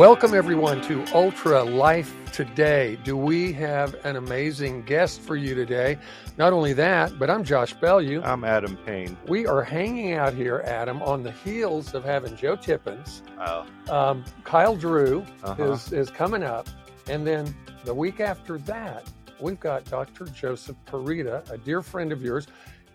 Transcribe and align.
Welcome, 0.00 0.32
everyone, 0.32 0.80
to 0.84 1.04
Ultra 1.12 1.62
Life 1.62 2.14
Today. 2.32 2.96
Do 3.04 3.18
we 3.18 3.52
have 3.52 3.94
an 4.06 4.16
amazing 4.16 4.80
guest 4.84 5.20
for 5.20 5.36
you 5.36 5.54
today? 5.54 5.98
Not 6.38 6.54
only 6.54 6.72
that, 6.72 7.18
but 7.18 7.28
I'm 7.28 7.44
Josh 7.44 7.74
Bellew. 7.74 8.22
I'm 8.22 8.42
Adam 8.42 8.78
Payne. 8.78 9.14
We 9.28 9.46
are 9.46 9.62
hanging 9.62 10.14
out 10.14 10.32
here, 10.32 10.62
Adam, 10.64 11.02
on 11.02 11.22
the 11.22 11.32
heels 11.32 11.92
of 11.92 12.02
having 12.02 12.34
Joe 12.34 12.56
Tippins. 12.56 13.22
Oh. 13.38 13.66
Um, 13.90 14.24
Kyle 14.44 14.74
Drew 14.74 15.22
Uh-huh. 15.42 15.72
is, 15.72 15.92
is 15.92 16.08
coming 16.08 16.44
up. 16.44 16.66
And 17.06 17.26
then 17.26 17.54
the 17.84 17.92
week 17.92 18.20
after 18.20 18.56
that, 18.56 19.06
we've 19.38 19.60
got 19.60 19.84
Dr. 19.84 20.24
Joseph 20.24 20.76
Purita, 20.86 21.46
a 21.50 21.58
dear 21.58 21.82
friend 21.82 22.10
of 22.10 22.22
yours. 22.22 22.46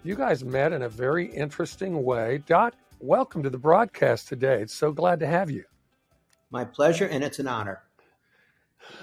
You 0.01 0.15
guys 0.15 0.43
met 0.43 0.73
in 0.73 0.81
a 0.81 0.89
very 0.89 1.27
interesting 1.27 2.03
way. 2.03 2.41
Doc, 2.47 2.73
welcome 2.99 3.43
to 3.43 3.51
the 3.51 3.59
broadcast 3.59 4.27
today. 4.27 4.59
It's 4.63 4.73
so 4.73 4.91
glad 4.91 5.19
to 5.19 5.27
have 5.27 5.51
you. 5.51 5.65
My 6.55 6.63
pleasure, 6.63 7.05
and 7.05 7.21
it's 7.21 7.39
an 7.39 7.49
honor. 7.49 7.83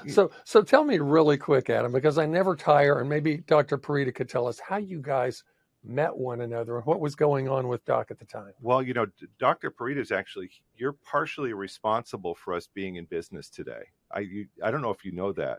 So, 0.08 0.30
so 0.42 0.62
tell 0.62 0.84
me 0.84 1.00
really 1.00 1.36
quick, 1.36 1.68
Adam, 1.68 1.92
because 1.92 2.16
I 2.16 2.24
never 2.24 2.56
tire, 2.56 3.00
and 3.00 3.10
maybe 3.10 3.44
Dr. 3.46 3.76
Purita 3.76 4.14
could 4.14 4.26
tell 4.26 4.46
us 4.46 4.58
how 4.58 4.78
you 4.78 5.02
guys 5.02 5.44
met 5.84 6.16
one 6.16 6.40
another 6.40 6.78
and 6.78 6.86
what 6.86 6.98
was 6.98 7.14
going 7.14 7.50
on 7.50 7.68
with 7.68 7.84
Doc 7.84 8.10
at 8.10 8.18
the 8.18 8.24
time. 8.24 8.54
Well, 8.62 8.82
you 8.82 8.94
know, 8.94 9.04
Dr. 9.38 9.70
Purita 9.70 9.98
is 9.98 10.12
actually 10.12 10.48
you're 10.78 10.94
partially 10.94 11.52
responsible 11.52 12.34
for 12.34 12.54
us 12.54 12.70
being 12.72 12.96
in 12.96 13.04
business 13.04 13.50
today. 13.50 13.82
I 14.10 14.20
you, 14.20 14.46
I 14.64 14.70
don't 14.70 14.80
know 14.80 14.88
if 14.90 15.04
you 15.04 15.12
know 15.12 15.32
that 15.32 15.58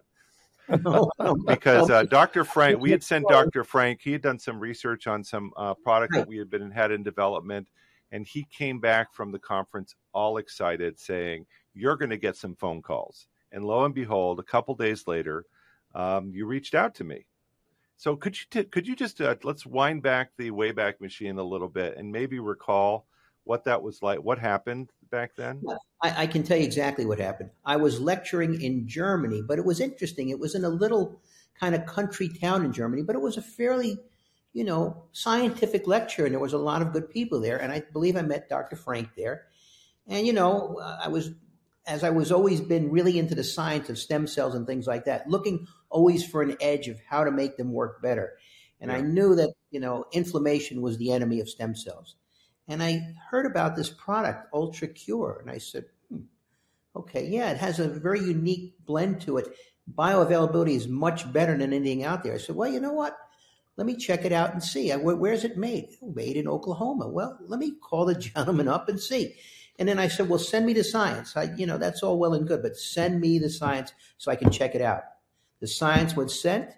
because 1.45 1.91
uh, 1.91 2.05
Dr. 2.05 2.43
Frank, 2.43 2.81
we 2.81 2.89
had 2.89 3.03
sent 3.03 3.27
Dr. 3.29 3.63
Frank. 3.63 3.99
He 4.01 4.13
had 4.13 4.23
done 4.23 4.39
some 4.39 4.59
research 4.59 5.05
on 5.05 5.23
some 5.23 5.51
uh, 5.57 5.75
product 5.75 6.15
that 6.15 6.27
we 6.27 6.37
had 6.37 6.49
been 6.49 6.71
had 6.71 6.91
in 6.91 7.03
development, 7.03 7.67
and 8.11 8.25
he 8.25 8.47
came 8.49 8.79
back 8.79 9.13
from 9.13 9.31
the 9.31 9.37
conference 9.37 9.93
all 10.11 10.37
excited, 10.37 10.99
saying, 10.99 11.45
"You're 11.73 11.97
going 11.97 12.09
to 12.11 12.17
get 12.17 12.37
some 12.37 12.55
phone 12.55 12.81
calls." 12.81 13.27
And 13.51 13.65
lo 13.65 13.85
and 13.85 13.93
behold, 13.93 14.39
a 14.39 14.43
couple 14.43 14.75
days 14.75 15.07
later, 15.07 15.45
um, 15.93 16.31
you 16.33 16.45
reached 16.45 16.75
out 16.75 16.95
to 16.95 17.03
me. 17.03 17.25
So 17.97 18.15
could 18.15 18.37
you 18.37 18.45
t- 18.49 18.63
could 18.63 18.87
you 18.87 18.95
just 18.95 19.21
uh, 19.21 19.35
let's 19.43 19.65
wind 19.65 20.01
back 20.01 20.31
the 20.37 20.51
Wayback 20.51 20.99
Machine 20.99 21.37
a 21.37 21.43
little 21.43 21.69
bit 21.69 21.95
and 21.97 22.11
maybe 22.11 22.39
recall 22.39 23.05
what 23.43 23.65
that 23.65 23.81
was 23.81 24.01
like, 24.01 24.19
what 24.19 24.39
happened 24.39 24.89
back 25.11 25.35
then? 25.35 25.61
I, 26.01 26.23
I 26.23 26.27
can 26.27 26.43
tell 26.43 26.57
you 26.57 26.63
exactly 26.63 27.05
what 27.05 27.19
happened. 27.19 27.49
I 27.65 27.75
was 27.75 27.99
lecturing 27.99 28.61
in 28.61 28.87
Germany, 28.87 29.41
but 29.45 29.59
it 29.59 29.65
was 29.65 29.79
interesting. 29.79 30.29
It 30.29 30.39
was 30.39 30.55
in 30.55 30.63
a 30.63 30.69
little 30.69 31.21
kind 31.59 31.75
of 31.75 31.85
country 31.85 32.29
town 32.29 32.65
in 32.65 32.73
Germany, 32.73 33.03
but 33.03 33.15
it 33.15 33.21
was 33.21 33.37
a 33.37 33.41
fairly, 33.41 33.97
you 34.53 34.63
know, 34.63 35.05
scientific 35.11 35.87
lecture, 35.87 36.25
and 36.25 36.33
there 36.33 36.39
was 36.39 36.53
a 36.53 36.57
lot 36.57 36.81
of 36.81 36.93
good 36.93 37.09
people 37.09 37.39
there. 37.39 37.61
And 37.61 37.71
I 37.71 37.83
believe 37.91 38.15
I 38.15 38.21
met 38.21 38.49
Dr. 38.49 38.75
Frank 38.75 39.09
there. 39.15 39.45
And 40.07 40.25
you 40.25 40.33
know, 40.33 40.79
I 41.01 41.07
was, 41.07 41.31
as 41.85 42.03
I 42.03 42.09
was 42.09 42.31
always 42.31 42.61
been 42.61 42.91
really 42.91 43.19
into 43.19 43.35
the 43.35 43.43
science 43.43 43.89
of 43.89 43.97
stem 43.97 44.27
cells 44.27 44.55
and 44.55 44.65
things 44.65 44.87
like 44.87 45.05
that, 45.05 45.29
looking 45.29 45.67
always 45.89 46.25
for 46.25 46.41
an 46.41 46.55
edge 46.61 46.87
of 46.87 46.99
how 47.09 47.23
to 47.23 47.31
make 47.31 47.57
them 47.57 47.71
work 47.71 48.01
better. 48.01 48.33
And 48.79 48.91
I 48.91 49.01
knew 49.01 49.35
that 49.35 49.53
you 49.71 49.79
know 49.79 50.05
inflammation 50.11 50.81
was 50.81 50.97
the 50.97 51.11
enemy 51.11 51.39
of 51.39 51.49
stem 51.49 51.75
cells. 51.75 52.15
And 52.67 52.81
I 52.81 53.13
heard 53.29 53.45
about 53.45 53.75
this 53.75 53.89
product, 53.89 54.47
Ultra 54.53 54.87
Cure, 54.87 55.39
and 55.41 55.51
I 55.51 55.57
said, 55.57 55.85
hmm, 56.09 56.21
okay, 56.95 57.25
yeah, 57.25 57.51
it 57.51 57.57
has 57.57 57.79
a 57.79 57.87
very 57.87 58.21
unique 58.21 58.75
blend 58.85 59.21
to 59.21 59.37
it. 59.37 59.47
Bioavailability 59.93 60.75
is 60.75 60.87
much 60.87 61.31
better 61.31 61.57
than 61.57 61.73
anything 61.73 62.03
out 62.03 62.23
there. 62.23 62.35
I 62.35 62.37
said, 62.37 62.55
well, 62.55 62.71
you 62.71 62.79
know 62.79 62.93
what? 62.93 63.17
Let 63.75 63.87
me 63.87 63.95
check 63.97 64.23
it 64.23 64.31
out 64.31 64.53
and 64.53 64.63
see. 64.63 64.91
I, 64.91 64.97
where's 64.97 65.43
it 65.43 65.57
made? 65.57 65.89
"Oh, 66.01 66.11
Made 66.11 66.37
in 66.37 66.47
Oklahoma. 66.47 67.07
Well, 67.07 67.37
let 67.47 67.59
me 67.59 67.73
call 67.81 68.05
the 68.05 68.15
gentleman 68.33 68.67
up 68.67 68.87
and 68.87 68.99
see. 68.99 69.35
And 69.79 69.89
then 69.89 69.97
I 69.99 70.07
said, 70.07 70.29
well, 70.29 70.39
send 70.39 70.65
me 70.65 70.73
the 70.73 70.83
science. 70.83 71.35
I, 71.35 71.43
you 71.55 71.65
know, 71.65 71.77
that's 71.77 72.03
all 72.03 72.19
well 72.19 72.33
and 72.33 72.47
good, 72.47 72.61
but 72.61 72.77
send 72.77 73.19
me 73.19 73.39
the 73.39 73.49
science 73.49 73.91
so 74.17 74.31
I 74.31 74.35
can 74.35 74.51
check 74.51 74.75
it 74.75 74.81
out. 74.81 75.03
The 75.61 75.67
science 75.67 76.15
was 76.15 76.39
sent, 76.39 76.69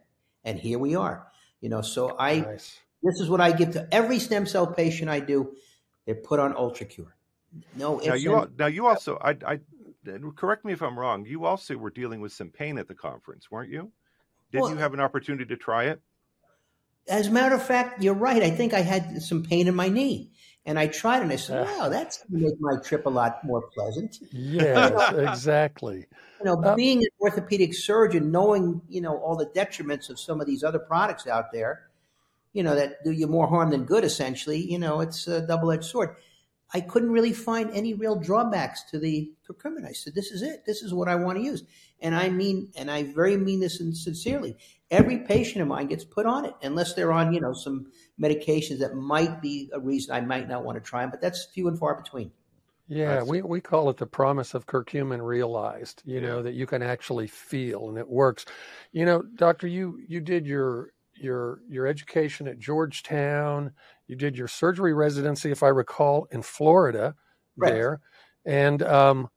and 0.46 0.58
here 0.60 0.80
we 0.80 0.96
are. 0.96 1.28
You 1.60 1.70
know, 1.70 1.82
so 1.82 2.16
I 2.18 2.40
Nice. 2.40 2.80
this 3.04 3.20
is 3.20 3.30
what 3.30 3.42
I 3.42 3.52
give 3.52 3.72
to 3.72 3.88
every 3.92 4.20
stem 4.20 4.46
cell 4.46 4.68
patient 4.68 5.10
I 5.10 5.20
do. 5.20 5.56
They're 6.06 6.16
put 6.16 6.40
on 6.40 6.54
UltraCure. 6.54 7.12
No, 7.76 7.98
Now 7.98 8.14
you 8.14 8.36
al- 8.36 8.44
and- 8.44 8.58
now 8.58 8.68
you 8.68 8.86
also 8.86 9.18
I 9.22 9.36
I 9.46 9.60
correct 10.36 10.64
me 10.66 10.72
if 10.74 10.82
I'm 10.82 10.98
wrong. 11.00 11.26
You 11.26 11.46
also 11.46 11.76
were 11.78 11.90
dealing 11.90 12.22
with 12.22 12.32
some 12.32 12.50
pain 12.50 12.78
at 12.78 12.88
the 12.88 12.94
conference, 12.96 13.50
weren't 13.50 13.72
you? 13.72 13.92
Did 14.52 14.62
Well- 14.62 14.70
you 14.70 14.78
have 14.78 14.94
an 14.94 15.00
opportunity 15.00 15.46
to 15.46 15.58
try 15.58 15.86
it? 15.86 16.00
As 17.08 17.28
a 17.28 17.32
matter 17.32 17.56
of 17.56 17.64
fact, 17.64 18.02
you're 18.02 18.14
right. 18.14 18.42
I 18.42 18.50
think 18.50 18.74
I 18.74 18.82
had 18.82 19.22
some 19.22 19.44
pain 19.44 19.68
in 19.68 19.76
my 19.76 19.90
knee, 19.90 20.32
and 20.66 20.80
I 20.80 20.88
tried 20.88 21.22
and 21.22 21.32
I 21.32 21.36
said. 21.36 21.66
"Wow, 21.66 21.90
that's 21.90 22.24
going 22.24 22.42
to 22.42 22.48
make 22.50 22.56
my 22.60 22.78
trip 22.84 23.06
a 23.06 23.10
lot 23.10 23.44
more 23.44 23.64
pleasant." 23.74 24.18
Yes, 24.32 25.14
exactly. 25.16 26.06
You 26.40 26.46
know, 26.46 26.62
Uh, 26.64 26.76
being 26.76 27.00
an 27.00 27.10
orthopedic 27.22 27.74
surgeon, 27.74 28.32
knowing 28.32 28.82
you 28.90 29.02
know 29.02 29.18
all 29.18 29.36
the 29.36 29.46
detriments 29.48 30.10
of 30.10 30.20
some 30.20 30.42
of 30.42 30.48
these 30.48 30.64
other 30.64 30.80
products 30.80 31.28
out 31.28 31.52
there, 31.54 31.84
you 32.54 32.64
know 32.64 32.76
that 32.76 33.04
do 33.04 33.12
you 33.12 33.28
more 33.28 33.48
harm 33.48 33.70
than 33.70 33.86
good. 33.86 34.04
Essentially, 34.04 34.60
you 34.60 34.80
know, 34.80 35.02
it's 35.02 35.28
a 35.28 35.46
double-edged 35.46 35.86
sword. 35.86 36.16
I 36.74 36.82
couldn't 36.82 37.12
really 37.12 37.32
find 37.34 37.70
any 37.72 37.94
real 37.94 38.16
drawbacks 38.16 38.84
to 38.90 39.00
the 39.00 39.32
curcumin. 39.48 39.86
I 39.88 39.92
said, 39.92 40.16
"This 40.16 40.32
is 40.32 40.42
it. 40.42 40.66
This 40.66 40.82
is 40.82 40.94
what 40.94 41.08
I 41.08 41.16
want 41.16 41.38
to 41.38 41.44
use." 41.44 41.64
And 42.02 42.16
I 42.16 42.30
mean, 42.30 42.72
and 42.76 42.92
I 42.92 43.04
very 43.04 43.38
mean 43.38 43.60
this 43.60 43.80
and 43.80 43.96
sincerely. 43.96 44.58
Every 44.92 45.20
patient 45.20 45.62
of 45.62 45.68
mine 45.68 45.88
gets 45.88 46.04
put 46.04 46.26
on 46.26 46.46
it, 46.46 46.54
unless 46.62 46.94
they're 46.94 47.12
on, 47.12 47.34
you 47.34 47.42
know, 47.42 47.54
some 47.54 47.88
medications 48.22 48.80
that 48.80 48.96
might 48.96 49.42
be 49.42 49.70
a 49.74 49.80
reason 49.80 50.14
I 50.14 50.22
might 50.22 50.48
not 50.48 50.64
want 50.64 50.78
to 50.78 50.84
try 50.84 51.02
them. 51.02 51.12
But 51.12 51.22
that's 51.22 51.46
few 51.46 51.68
and 51.68 51.78
far 51.80 51.96
between. 51.96 52.32
Yeah, 52.88 53.24
we, 53.24 53.42
we 53.42 53.62
call 53.62 53.90
it 53.90 53.98
the 53.98 54.06
promise 54.06 54.54
of 54.54 54.68
curcumin 54.68 55.26
realized, 55.26 56.04
you 56.06 56.22
know, 56.22 56.44
that 56.44 56.54
you 56.54 56.68
can 56.68 56.84
actually 56.84 57.26
feel 57.26 57.90
and 57.90 57.98
it 57.98 58.08
works. 58.08 58.46
You 58.92 59.06
know, 59.06 59.24
doctor, 59.24 59.66
you 59.66 60.00
you 60.08 60.22
did 60.22 60.46
your 60.46 60.92
your 61.16 61.62
your 61.68 61.88
education 61.88 62.48
at 62.48 62.60
Georgetown, 62.60 63.72
you 64.08 64.16
did 64.16 64.38
your 64.38 64.48
surgery 64.48 64.94
residency, 64.94 65.50
if 65.50 65.64
I 65.64 65.70
recall, 65.70 66.28
in 66.32 66.44
Florida 66.44 67.16
Correct. 67.58 67.74
there. 67.74 68.02
And 68.46 68.84
um, 68.84 69.30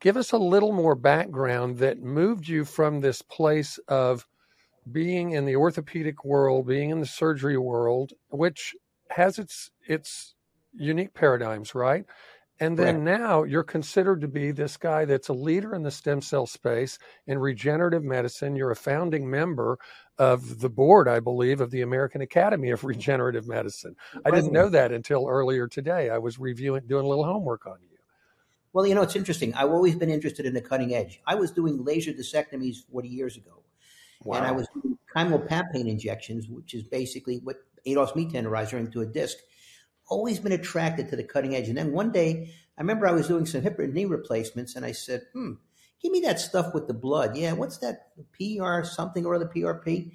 give 0.00 0.16
us 0.16 0.32
a 0.32 0.38
little 0.38 0.72
more 0.72 0.94
background 0.94 1.78
that 1.78 2.02
moved 2.02 2.48
you 2.48 2.64
from 2.64 3.00
this 3.00 3.22
place 3.22 3.78
of 3.88 4.26
being 4.90 5.32
in 5.32 5.46
the 5.46 5.56
orthopedic 5.56 6.24
world, 6.24 6.66
being 6.66 6.90
in 6.90 7.00
the 7.00 7.06
surgery 7.06 7.56
world, 7.56 8.12
which 8.28 8.74
has 9.10 9.38
its 9.38 9.70
its 9.86 10.34
unique 10.72 11.14
paradigms, 11.14 11.74
right? 11.74 12.04
And 12.60 12.78
then 12.78 13.02
now 13.02 13.42
you're 13.42 13.64
considered 13.64 14.20
to 14.20 14.28
be 14.28 14.52
this 14.52 14.76
guy 14.76 15.04
that's 15.06 15.28
a 15.28 15.32
leader 15.32 15.74
in 15.74 15.82
the 15.82 15.90
stem 15.90 16.20
cell 16.20 16.46
space 16.46 16.98
in 17.26 17.38
regenerative 17.38 18.04
medicine. 18.04 18.54
You're 18.54 18.70
a 18.70 18.76
founding 18.76 19.28
member 19.28 19.76
of 20.18 20.60
the 20.60 20.70
board, 20.70 21.08
I 21.08 21.18
believe, 21.18 21.60
of 21.60 21.72
the 21.72 21.82
American 21.82 22.20
Academy 22.20 22.70
of 22.70 22.84
Regenerative 22.84 23.48
Medicine. 23.48 23.96
I 24.24 24.30
didn't 24.30 24.52
know 24.52 24.68
that 24.68 24.92
until 24.92 25.26
earlier 25.28 25.66
today. 25.66 26.10
I 26.10 26.18
was 26.18 26.38
reviewing, 26.38 26.86
doing 26.86 27.04
a 27.04 27.08
little 27.08 27.24
homework 27.24 27.66
on 27.66 27.78
you. 27.82 27.93
Well, 28.74 28.86
you 28.86 28.94
know, 28.96 29.02
it's 29.02 29.14
interesting. 29.14 29.54
I've 29.54 29.70
always 29.70 29.94
been 29.94 30.10
interested 30.10 30.44
in 30.46 30.52
the 30.52 30.60
cutting 30.60 30.94
edge. 30.94 31.20
I 31.26 31.36
was 31.36 31.52
doing 31.52 31.84
laser 31.84 32.12
discectomies 32.12 32.84
40 32.90 33.08
years 33.08 33.36
ago, 33.36 33.62
and 34.26 34.44
I 34.44 34.50
was 34.50 34.66
doing 34.74 34.98
chymopapain 35.14 35.88
injections, 35.88 36.48
which 36.48 36.74
is 36.74 36.82
basically 36.82 37.38
what 37.38 37.58
Adolph's 37.86 38.16
meat 38.16 38.30
tenderizer 38.30 38.78
into 38.78 39.00
a 39.00 39.06
disc. 39.06 39.38
Always 40.08 40.40
been 40.40 40.50
attracted 40.52 41.08
to 41.08 41.16
the 41.16 41.22
cutting 41.22 41.54
edge. 41.54 41.68
And 41.68 41.78
then 41.78 41.92
one 41.92 42.10
day, 42.10 42.50
I 42.76 42.80
remember 42.80 43.06
I 43.06 43.12
was 43.12 43.28
doing 43.28 43.46
some 43.46 43.62
hip 43.62 43.78
and 43.78 43.94
knee 43.94 44.06
replacements, 44.06 44.74
and 44.74 44.84
I 44.84 44.90
said, 44.90 45.22
hmm, 45.32 45.52
give 46.02 46.10
me 46.10 46.20
that 46.22 46.40
stuff 46.40 46.74
with 46.74 46.88
the 46.88 46.94
blood. 46.94 47.36
Yeah, 47.36 47.52
what's 47.52 47.78
that 47.78 48.08
PR 48.32 48.82
something 48.82 49.24
or 49.24 49.38
the 49.38 49.46
PRP? 49.46 50.10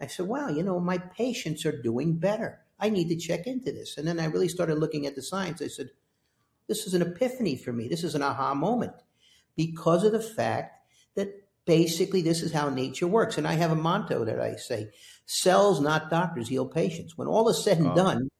I 0.00 0.06
said, 0.06 0.28
wow, 0.28 0.48
you 0.48 0.62
know, 0.62 0.78
my 0.78 0.98
patients 0.98 1.66
are 1.66 1.82
doing 1.82 2.14
better. 2.14 2.60
I 2.78 2.90
need 2.90 3.08
to 3.08 3.16
check 3.16 3.48
into 3.48 3.72
this. 3.72 3.98
And 3.98 4.06
then 4.06 4.20
I 4.20 4.26
really 4.26 4.48
started 4.48 4.78
looking 4.78 5.04
at 5.06 5.16
the 5.16 5.22
science. 5.22 5.60
I 5.60 5.68
said, 5.68 5.90
this 6.66 6.86
is 6.86 6.94
an 6.94 7.02
epiphany 7.02 7.56
for 7.56 7.72
me. 7.72 7.88
This 7.88 8.04
is 8.04 8.14
an 8.14 8.22
aha 8.22 8.54
moment 8.54 8.94
because 9.56 10.04
of 10.04 10.12
the 10.12 10.20
fact 10.20 10.86
that 11.14 11.28
basically 11.64 12.22
this 12.22 12.42
is 12.42 12.52
how 12.52 12.68
nature 12.68 13.06
works. 13.06 13.38
And 13.38 13.46
I 13.46 13.54
have 13.54 13.70
a 13.70 13.76
motto 13.76 14.24
that 14.24 14.40
I 14.40 14.56
say 14.56 14.90
cells, 15.26 15.80
not 15.80 16.10
doctors, 16.10 16.48
heal 16.48 16.66
patients. 16.66 17.16
When 17.16 17.28
all 17.28 17.48
is 17.48 17.62
said 17.62 17.78
and 17.78 17.90
Oh. 17.90 17.94
done, 17.94 18.30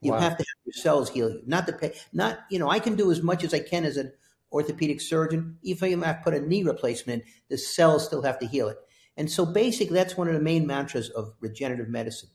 you 0.00 0.12
Wow. 0.12 0.20
have 0.20 0.36
to 0.36 0.44
have 0.44 0.64
your 0.64 0.72
cells 0.74 1.10
heal 1.10 1.30
you, 1.30 1.42
not 1.46 1.66
the 1.66 1.72
pa- 1.72 1.98
not 2.12 2.40
you 2.50 2.58
know. 2.58 2.68
I 2.70 2.78
can 2.78 2.94
do 2.96 3.10
as 3.10 3.22
much 3.22 3.42
as 3.44 3.52
I 3.54 3.60
can 3.60 3.84
as 3.84 3.96
an 3.96 4.12
orthopedic 4.52 5.00
surgeon. 5.00 5.58
Even 5.62 5.92
if 5.92 6.06
I 6.06 6.12
put 6.14 6.34
a 6.34 6.40
knee 6.40 6.62
replacement 6.62 7.22
in, 7.22 7.28
the 7.48 7.58
cells 7.58 8.06
still 8.06 8.22
have 8.22 8.38
to 8.40 8.46
heal 8.46 8.68
it. 8.68 8.78
And 9.16 9.30
so 9.30 9.44
basically, 9.44 9.94
that's 9.94 10.16
one 10.16 10.28
of 10.28 10.34
the 10.34 10.40
main 10.40 10.66
mantras 10.66 11.10
of 11.10 11.34
regenerative 11.40 11.88
medicine: 11.88 12.30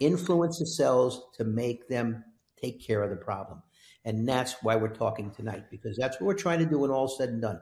influence 0.00 0.58
the 0.58 0.66
cells 0.66 1.22
to 1.36 1.44
make 1.44 1.88
them 1.88 2.24
take 2.60 2.80
care 2.84 3.02
of 3.04 3.10
the 3.10 3.16
problem. 3.16 3.62
And 4.04 4.28
that's 4.28 4.56
why 4.62 4.76
we're 4.76 4.94
talking 4.94 5.30
tonight, 5.30 5.64
because 5.70 5.96
that's 5.96 6.20
what 6.20 6.26
we're 6.26 6.34
trying 6.34 6.60
to 6.60 6.66
do 6.66 6.78
when 6.78 6.90
all's 6.90 7.18
said 7.18 7.30
and 7.30 7.42
done. 7.42 7.60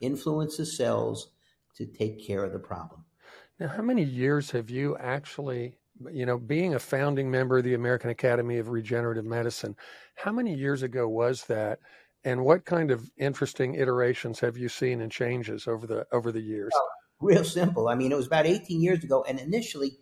Influence 0.00 0.56
the 0.56 0.66
cells 0.66 1.32
to 1.76 1.86
take 1.86 2.24
care 2.26 2.44
of 2.44 2.52
the 2.52 2.58
problem. 2.58 3.04
Now, 3.58 3.68
how 3.68 3.82
many 3.82 4.04
years 4.04 4.50
have 4.52 4.70
you 4.70 4.96
actually, 4.98 5.74
you 6.12 6.26
know, 6.26 6.38
being 6.38 6.74
a 6.74 6.78
founding 6.78 7.30
member 7.30 7.58
of 7.58 7.64
the 7.64 7.74
American 7.74 8.10
Academy 8.10 8.58
of 8.58 8.68
Regenerative 8.68 9.24
Medicine, 9.24 9.76
how 10.14 10.32
many 10.32 10.54
years 10.54 10.82
ago 10.82 11.08
was 11.08 11.44
that? 11.44 11.80
and 12.24 12.44
what 12.44 12.64
kind 12.64 12.90
of 12.90 13.10
interesting 13.16 13.74
iterations 13.74 14.40
have 14.40 14.56
you 14.56 14.68
seen 14.68 15.00
and 15.00 15.10
changes 15.10 15.66
over 15.66 15.86
the 15.86 16.06
over 16.12 16.32
the 16.32 16.40
years? 16.40 16.70
Well, 16.72 16.88
real 17.20 17.44
simple. 17.44 17.88
I 17.88 17.94
mean, 17.94 18.12
it 18.12 18.16
was 18.16 18.26
about 18.26 18.46
18 18.46 18.80
years 18.80 19.04
ago, 19.04 19.24
and 19.26 19.38
initially, 19.38 19.98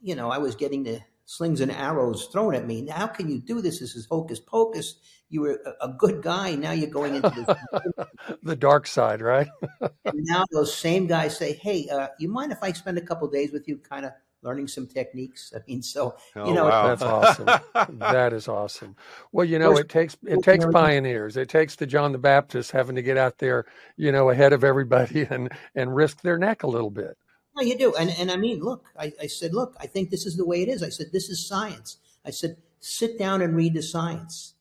you 0.00 0.14
know, 0.14 0.30
I 0.30 0.38
was 0.38 0.54
getting 0.54 0.84
the 0.84 1.00
slings 1.26 1.60
and 1.60 1.72
arrows 1.72 2.26
thrown 2.26 2.54
at 2.54 2.66
me. 2.66 2.88
How 2.88 3.08
can 3.08 3.28
you 3.28 3.40
do 3.40 3.60
this? 3.60 3.80
This 3.80 3.94
is 3.94 4.06
hocus 4.06 4.40
pocus. 4.40 4.94
You 5.28 5.42
were 5.42 5.60
a, 5.66 5.88
a 5.88 5.92
good 5.92 6.22
guy. 6.22 6.54
Now 6.54 6.70
you're 6.70 6.88
going 6.88 7.16
into 7.16 7.28
the, 7.28 8.06
the 8.42 8.56
dark 8.56 8.86
side, 8.86 9.20
right? 9.20 9.48
now 10.14 10.44
those 10.52 10.74
same 10.74 11.06
guys 11.06 11.36
say, 11.36 11.52
"Hey, 11.52 11.88
uh, 11.88 12.08
you 12.18 12.28
mind 12.28 12.52
if 12.52 12.62
I 12.62 12.72
spend 12.72 12.96
a 12.96 13.02
couple 13.02 13.28
days 13.28 13.52
with 13.52 13.68
you, 13.68 13.76
kind 13.78 14.06
of 14.06 14.12
learning 14.42 14.68
some 14.68 14.86
techniques?" 14.86 15.52
I 15.54 15.58
mean, 15.66 15.82
so 15.82 16.16
oh, 16.36 16.48
you 16.48 16.54
know, 16.54 16.66
wow. 16.66 16.86
that's 16.86 17.02
awesome. 17.02 17.98
that 17.98 18.32
is 18.32 18.46
awesome. 18.46 18.94
Well, 19.32 19.44
you 19.44 19.58
know, 19.58 19.76
it 19.76 19.88
takes 19.88 20.16
it 20.24 20.44
takes 20.44 20.64
pioneers. 20.64 21.36
It 21.36 21.48
takes 21.48 21.74
the 21.74 21.86
John 21.86 22.12
the 22.12 22.18
Baptist 22.18 22.70
having 22.70 22.94
to 22.94 23.02
get 23.02 23.16
out 23.16 23.38
there, 23.38 23.66
you 23.96 24.12
know, 24.12 24.30
ahead 24.30 24.52
of 24.52 24.62
everybody 24.62 25.22
and 25.30 25.50
and 25.74 25.94
risk 25.94 26.22
their 26.22 26.38
neck 26.38 26.62
a 26.62 26.68
little 26.68 26.90
bit. 26.90 27.18
No, 27.56 27.62
you 27.62 27.78
do. 27.78 27.94
And 27.94 28.10
and 28.10 28.30
I 28.30 28.36
mean, 28.36 28.60
look, 28.60 28.84
I, 28.98 29.12
I 29.20 29.26
said, 29.26 29.54
look, 29.54 29.74
I 29.80 29.86
think 29.86 30.10
this 30.10 30.26
is 30.26 30.36
the 30.36 30.44
way 30.44 30.62
it 30.62 30.68
is. 30.68 30.82
I 30.82 30.90
said, 30.90 31.06
this 31.12 31.30
is 31.30 31.46
science. 31.46 31.96
I 32.24 32.30
said, 32.30 32.58
sit 32.80 33.18
down 33.18 33.40
and 33.40 33.56
read 33.56 33.72
the 33.72 33.82
science, 33.82 34.54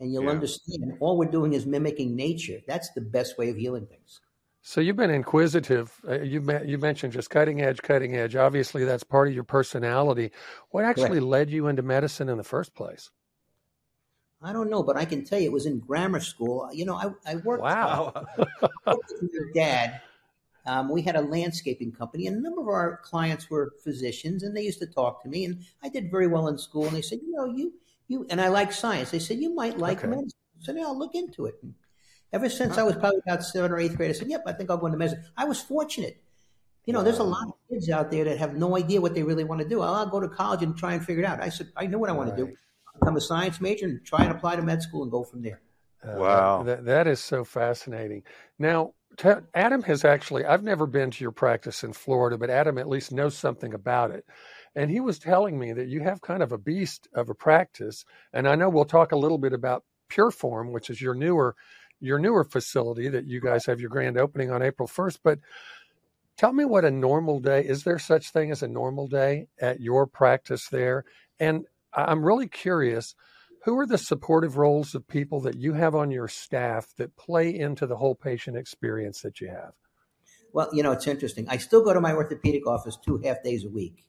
and 0.00 0.12
you'll 0.12 0.24
yeah. 0.24 0.30
understand. 0.30 0.96
All 0.98 1.16
we're 1.16 1.30
doing 1.30 1.52
is 1.52 1.66
mimicking 1.66 2.16
nature. 2.16 2.58
That's 2.66 2.90
the 2.90 3.00
best 3.00 3.38
way 3.38 3.48
of 3.48 3.56
healing 3.56 3.86
things. 3.86 4.20
So 4.60 4.80
you've 4.80 4.96
been 4.96 5.10
inquisitive. 5.10 5.92
Uh, 6.06 6.20
you 6.20 6.42
you 6.64 6.78
mentioned 6.78 7.12
just 7.12 7.30
cutting 7.30 7.60
edge, 7.60 7.80
cutting 7.80 8.16
edge. 8.16 8.34
Obviously, 8.34 8.84
that's 8.84 9.04
part 9.04 9.28
of 9.28 9.34
your 9.34 9.44
personality. 9.44 10.32
What 10.70 10.84
actually 10.84 11.10
Correct. 11.10 11.22
led 11.22 11.50
you 11.50 11.68
into 11.68 11.82
medicine 11.82 12.28
in 12.28 12.38
the 12.38 12.44
first 12.44 12.74
place? 12.74 13.10
I 14.44 14.52
don't 14.52 14.68
know, 14.68 14.82
but 14.82 14.96
I 14.96 15.04
can 15.04 15.24
tell 15.24 15.38
you 15.38 15.46
it 15.46 15.52
was 15.52 15.66
in 15.66 15.78
grammar 15.78 16.18
school. 16.18 16.68
You 16.72 16.86
know, 16.86 16.96
I, 16.96 17.12
I 17.30 17.36
worked, 17.36 17.62
wow. 17.62 18.12
worked 18.86 19.12
with 19.20 19.30
your 19.32 19.52
dad 19.52 20.00
um, 20.66 20.88
we 20.88 21.02
had 21.02 21.16
a 21.16 21.20
landscaping 21.20 21.92
company, 21.92 22.26
and 22.26 22.36
a 22.36 22.40
number 22.40 22.60
of 22.60 22.68
our 22.68 23.00
clients 23.02 23.50
were 23.50 23.74
physicians, 23.82 24.42
and 24.42 24.56
they 24.56 24.62
used 24.62 24.78
to 24.80 24.86
talk 24.86 25.22
to 25.22 25.28
me. 25.28 25.44
And 25.44 25.64
I 25.82 25.88
did 25.88 26.10
very 26.10 26.26
well 26.26 26.48
in 26.48 26.58
school, 26.58 26.86
and 26.86 26.96
they 26.96 27.02
said, 27.02 27.20
you 27.22 27.32
know, 27.32 27.46
you 27.46 27.72
you 28.08 28.26
and 28.30 28.40
I 28.40 28.48
like 28.48 28.72
science. 28.72 29.10
They 29.10 29.18
said 29.18 29.38
you 29.38 29.54
might 29.54 29.78
like 29.78 29.98
okay. 29.98 30.08
medicine. 30.08 30.38
I 30.60 30.64
said, 30.64 30.76
yeah, 30.76 30.84
I'll 30.84 30.98
look 30.98 31.14
into 31.14 31.46
it. 31.46 31.54
And 31.62 31.74
ever 32.32 32.48
since 32.48 32.78
I 32.78 32.82
was 32.82 32.94
probably 32.94 33.20
about 33.26 33.42
seven 33.42 33.72
or 33.72 33.78
eighth 33.78 33.96
grade, 33.96 34.10
I 34.10 34.12
said, 34.12 34.28
yep, 34.28 34.42
I 34.46 34.52
think 34.52 34.70
I'll 34.70 34.76
go 34.76 34.86
into 34.86 34.98
medicine. 34.98 35.24
I 35.36 35.44
was 35.44 35.60
fortunate. 35.60 36.22
You 36.84 36.92
know, 36.92 37.02
there's 37.02 37.18
a 37.18 37.24
lot 37.24 37.46
of 37.46 37.54
kids 37.70 37.88
out 37.90 38.10
there 38.10 38.24
that 38.24 38.38
have 38.38 38.54
no 38.56 38.76
idea 38.76 39.00
what 39.00 39.14
they 39.14 39.22
really 39.22 39.44
want 39.44 39.60
to 39.60 39.68
do. 39.68 39.82
I'll, 39.82 39.94
I'll 39.94 40.06
go 40.06 40.20
to 40.20 40.28
college 40.28 40.62
and 40.62 40.76
try 40.76 40.94
and 40.94 41.04
figure 41.04 41.22
it 41.22 41.26
out. 41.26 41.40
I 41.40 41.48
said, 41.48 41.68
I 41.76 41.86
know 41.86 41.98
what 41.98 42.10
I 42.10 42.12
want 42.12 42.30
right. 42.30 42.38
to 42.38 42.46
do. 42.46 42.52
I'll 42.88 43.00
become 43.00 43.16
a 43.16 43.20
science 43.20 43.60
major 43.60 43.86
and 43.86 44.04
try 44.04 44.24
and 44.24 44.32
apply 44.32 44.56
to 44.56 44.62
med 44.62 44.82
school 44.82 45.02
and 45.02 45.10
go 45.10 45.22
from 45.22 45.42
there. 45.42 45.60
Uh, 46.04 46.16
wow, 46.16 46.62
that, 46.64 46.84
that 46.84 47.06
is 47.06 47.20
so 47.20 47.44
fascinating. 47.44 48.24
Now, 48.58 48.94
Adam 49.54 49.82
has 49.82 50.04
actually, 50.04 50.44
I've 50.44 50.62
never 50.62 50.86
been 50.86 51.10
to 51.10 51.24
your 51.24 51.32
practice 51.32 51.84
in 51.84 51.92
Florida, 51.92 52.38
but 52.38 52.50
Adam 52.50 52.78
at 52.78 52.88
least 52.88 53.12
knows 53.12 53.36
something 53.36 53.74
about 53.74 54.10
it. 54.10 54.24
And 54.74 54.90
he 54.90 55.00
was 55.00 55.18
telling 55.18 55.58
me 55.58 55.72
that 55.72 55.88
you 55.88 56.00
have 56.00 56.22
kind 56.22 56.42
of 56.42 56.52
a 56.52 56.58
beast 56.58 57.08
of 57.14 57.28
a 57.28 57.34
practice. 57.34 58.04
And 58.32 58.48
I 58.48 58.54
know 58.54 58.68
we'll 58.70 58.84
talk 58.84 59.12
a 59.12 59.18
little 59.18 59.38
bit 59.38 59.52
about 59.52 59.84
Pureform, 60.10 60.72
which 60.72 60.90
is 60.90 61.00
your 61.00 61.14
newer 61.14 61.54
your 62.02 62.18
newer 62.18 62.42
facility 62.42 63.08
that 63.08 63.26
you 63.26 63.40
guys 63.40 63.64
have 63.64 63.80
your 63.80 63.88
grand 63.88 64.18
opening 64.18 64.50
on 64.50 64.60
April 64.60 64.88
1st. 64.88 65.18
But 65.22 65.38
tell 66.36 66.52
me 66.52 66.64
what 66.64 66.84
a 66.84 66.90
normal 66.90 67.38
day 67.38 67.64
is 67.64 67.84
there 67.84 67.98
such 67.98 68.30
thing 68.30 68.50
as 68.50 68.62
a 68.62 68.68
normal 68.68 69.06
day 69.06 69.46
at 69.60 69.80
your 69.80 70.06
practice 70.06 70.68
there? 70.68 71.04
And 71.38 71.64
I'm 71.94 72.24
really 72.24 72.48
curious 72.48 73.14
who 73.64 73.78
are 73.78 73.86
the 73.86 73.98
supportive 73.98 74.56
roles 74.56 74.94
of 74.94 75.06
people 75.06 75.40
that 75.40 75.56
you 75.56 75.74
have 75.74 75.94
on 75.94 76.10
your 76.10 76.28
staff 76.28 76.88
that 76.96 77.16
play 77.16 77.54
into 77.56 77.86
the 77.86 77.96
whole 77.96 78.14
patient 78.14 78.56
experience 78.56 79.22
that 79.22 79.40
you 79.40 79.48
have? 79.48 79.72
Well, 80.52 80.68
you 80.72 80.82
know, 80.82 80.92
it's 80.92 81.06
interesting. 81.06 81.46
I 81.48 81.56
still 81.58 81.82
go 81.82 81.94
to 81.94 82.00
my 82.00 82.12
orthopedic 82.12 82.66
office 82.66 82.96
two 82.96 83.18
half 83.18 83.42
days 83.42 83.64
a 83.64 83.70
week. 83.70 84.04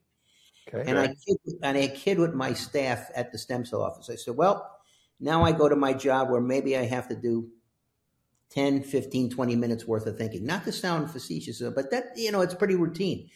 Okay. 0.68 0.90
And 0.90 0.98
I 0.98 1.08
kid, 1.08 1.38
and 1.62 1.78
I 1.78 1.88
kid 1.88 2.20
with 2.20 2.34
my 2.34 2.54
staff 2.54 3.10
at 3.16 3.32
the 3.32 3.38
stem 3.38 3.66
cell 3.66 3.82
office. 3.82 4.10
I 4.10 4.16
said, 4.16 4.36
well, 4.36 4.70
now 5.20 5.44
I 5.44 5.52
go 5.52 5.70
to 5.70 5.76
my 5.76 5.94
job 5.94 6.30
where 6.30 6.42
maybe 6.42 6.76
I 6.78 6.86
have 6.86 7.08
to 7.10 7.16
do 7.16 7.50
10, 8.52 8.84
15, 8.84 9.30
20 9.30 9.56
minutes 9.56 9.88
worth 9.88 10.06
of 10.06 10.18
thinking. 10.18 10.46
Not 10.46 10.64
to 10.66 10.72
sound 10.72 11.12
facetious, 11.12 11.62
but 11.76 11.92
that, 11.92 12.14
you 12.16 12.32
know, 12.32 12.42
it's 12.42 12.56
pretty 12.56 12.76
routine. 12.76 13.30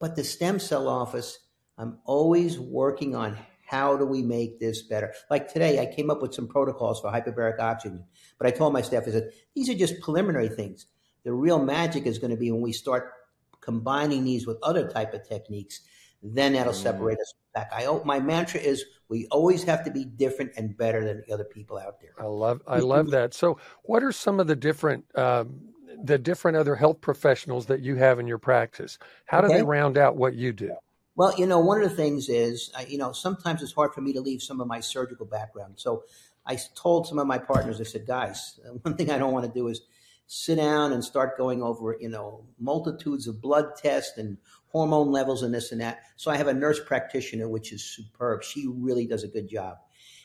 But 0.00 0.16
the 0.16 0.24
stem 0.24 0.58
cell 0.58 0.88
office, 0.88 1.38
I'm 1.78 1.98
always 2.04 2.58
working 2.58 3.14
on 3.14 3.38
how 3.72 3.96
do 3.96 4.04
we 4.04 4.22
make 4.22 4.60
this 4.60 4.82
better? 4.82 5.14
Like 5.30 5.50
today, 5.50 5.80
I 5.80 5.86
came 5.86 6.10
up 6.10 6.20
with 6.20 6.34
some 6.34 6.46
protocols 6.46 7.00
for 7.00 7.10
hyperbaric 7.10 7.58
oxygen, 7.58 8.04
but 8.38 8.46
I 8.46 8.50
told 8.50 8.74
my 8.74 8.82
staff, 8.82 9.04
I 9.08 9.12
said, 9.12 9.30
these 9.56 9.70
are 9.70 9.74
just 9.74 9.98
preliminary 10.00 10.50
things. 10.50 10.86
The 11.24 11.32
real 11.32 11.58
magic 11.58 12.04
is 12.04 12.18
going 12.18 12.32
to 12.32 12.36
be 12.36 12.52
when 12.52 12.60
we 12.60 12.72
start 12.72 13.14
combining 13.62 14.24
these 14.24 14.46
with 14.46 14.58
other 14.62 14.90
type 14.90 15.14
of 15.14 15.26
techniques, 15.26 15.80
then 16.22 16.52
that'll 16.52 16.74
mm. 16.74 16.82
separate 16.82 17.18
us 17.18 17.34
back. 17.54 17.70
I 17.72 17.86
my 18.04 18.20
mantra 18.20 18.60
is 18.60 18.84
we 19.08 19.26
always 19.30 19.62
have 19.64 19.84
to 19.84 19.90
be 19.90 20.04
different 20.04 20.52
and 20.56 20.76
better 20.76 21.02
than 21.02 21.22
the 21.26 21.32
other 21.32 21.44
people 21.44 21.78
out 21.78 21.98
there. 22.00 22.12
I 22.18 22.26
love 22.26 22.60
I 22.66 22.78
love 22.78 23.10
that. 23.10 23.32
So, 23.32 23.58
what 23.84 24.04
are 24.04 24.12
some 24.12 24.38
of 24.38 24.48
the 24.48 24.56
different 24.56 25.04
um, 25.16 25.60
the 26.02 26.18
different 26.18 26.58
other 26.58 26.76
health 26.76 27.00
professionals 27.00 27.66
that 27.66 27.80
you 27.80 27.96
have 27.96 28.18
in 28.18 28.26
your 28.26 28.38
practice? 28.38 28.98
How 29.24 29.38
okay. 29.38 29.48
do 29.48 29.54
they 29.54 29.62
round 29.62 29.96
out 29.96 30.16
what 30.16 30.34
you 30.34 30.52
do? 30.52 30.76
Well, 31.14 31.34
you 31.36 31.46
know, 31.46 31.58
one 31.58 31.82
of 31.82 31.88
the 31.88 31.94
things 31.94 32.28
is, 32.28 32.70
uh, 32.78 32.84
you 32.88 32.98
know, 32.98 33.12
sometimes 33.12 33.62
it's 33.62 33.72
hard 33.72 33.92
for 33.92 34.00
me 34.00 34.12
to 34.14 34.20
leave 34.20 34.42
some 34.42 34.60
of 34.60 34.66
my 34.66 34.80
surgical 34.80 35.26
background. 35.26 35.74
So 35.76 36.04
I 36.46 36.58
told 36.74 37.06
some 37.06 37.18
of 37.18 37.26
my 37.26 37.38
partners, 37.38 37.80
I 37.80 37.84
said, 37.84 38.06
guys, 38.06 38.58
one 38.82 38.96
thing 38.96 39.10
I 39.10 39.18
don't 39.18 39.32
want 39.32 39.46
to 39.46 39.52
do 39.52 39.68
is 39.68 39.82
sit 40.26 40.56
down 40.56 40.92
and 40.92 41.04
start 41.04 41.36
going 41.36 41.62
over, 41.62 41.96
you 42.00 42.08
know, 42.08 42.44
multitudes 42.58 43.26
of 43.26 43.42
blood 43.42 43.76
tests 43.76 44.16
and 44.16 44.38
hormone 44.68 45.10
levels 45.10 45.42
and 45.42 45.52
this 45.52 45.72
and 45.72 45.80
that. 45.82 46.00
So 46.16 46.30
I 46.30 46.36
have 46.36 46.48
a 46.48 46.54
nurse 46.54 46.80
practitioner, 46.84 47.48
which 47.48 47.72
is 47.72 47.84
superb. 47.84 48.42
She 48.42 48.66
really 48.66 49.06
does 49.06 49.24
a 49.24 49.28
good 49.28 49.48
job. 49.48 49.76